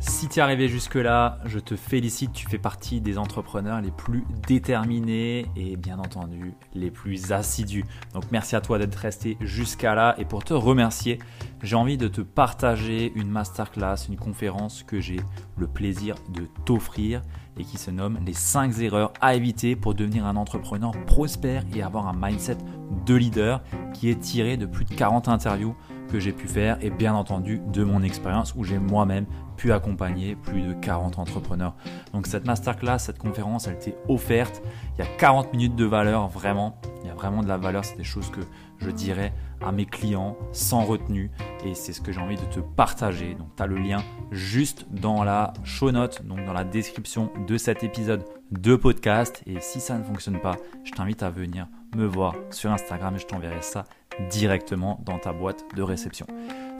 [0.00, 4.24] Si tu es arrivé jusque-là, je te félicite, tu fais partie des entrepreneurs les plus
[4.48, 7.84] déterminés et bien entendu les plus assidus.
[8.14, 11.18] Donc merci à toi d'être resté jusqu'à là et pour te remercier,
[11.62, 15.20] j'ai envie de te partager une masterclass, une conférence que j'ai
[15.58, 17.20] le plaisir de t'offrir
[17.58, 21.82] et qui se nomme les 5 erreurs à éviter pour devenir un entrepreneur prospère et
[21.82, 22.56] avoir un mindset
[23.04, 25.76] de leader qui est tiré de plus de 40 interviews
[26.10, 29.26] que j'ai pu faire et bien entendu de mon expérience où j'ai moi-même
[29.60, 31.74] pu accompagner plus de 40 entrepreneurs.
[32.14, 34.62] Donc cette masterclass, cette conférence, elle t'est offerte.
[34.96, 36.80] Il y a 40 minutes de valeur, vraiment.
[37.02, 37.84] Il y a vraiment de la valeur.
[37.84, 38.40] C'est des choses que
[38.78, 41.30] je dirais à mes clients sans retenue
[41.62, 43.34] et c'est ce que j'ai envie de te partager.
[43.34, 47.58] Donc tu as le lien juste dans la show note, donc dans la description de
[47.58, 52.06] cet épisode de podcast et si ça ne fonctionne pas, je t'invite à venir me
[52.06, 53.84] voir sur Instagram et je t'enverrai ça
[54.30, 56.26] directement dans ta boîte de réception.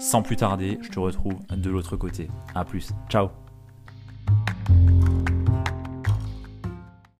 [0.01, 2.28] Sans plus tarder, je te retrouve de l'autre côté.
[2.55, 3.28] A plus, ciao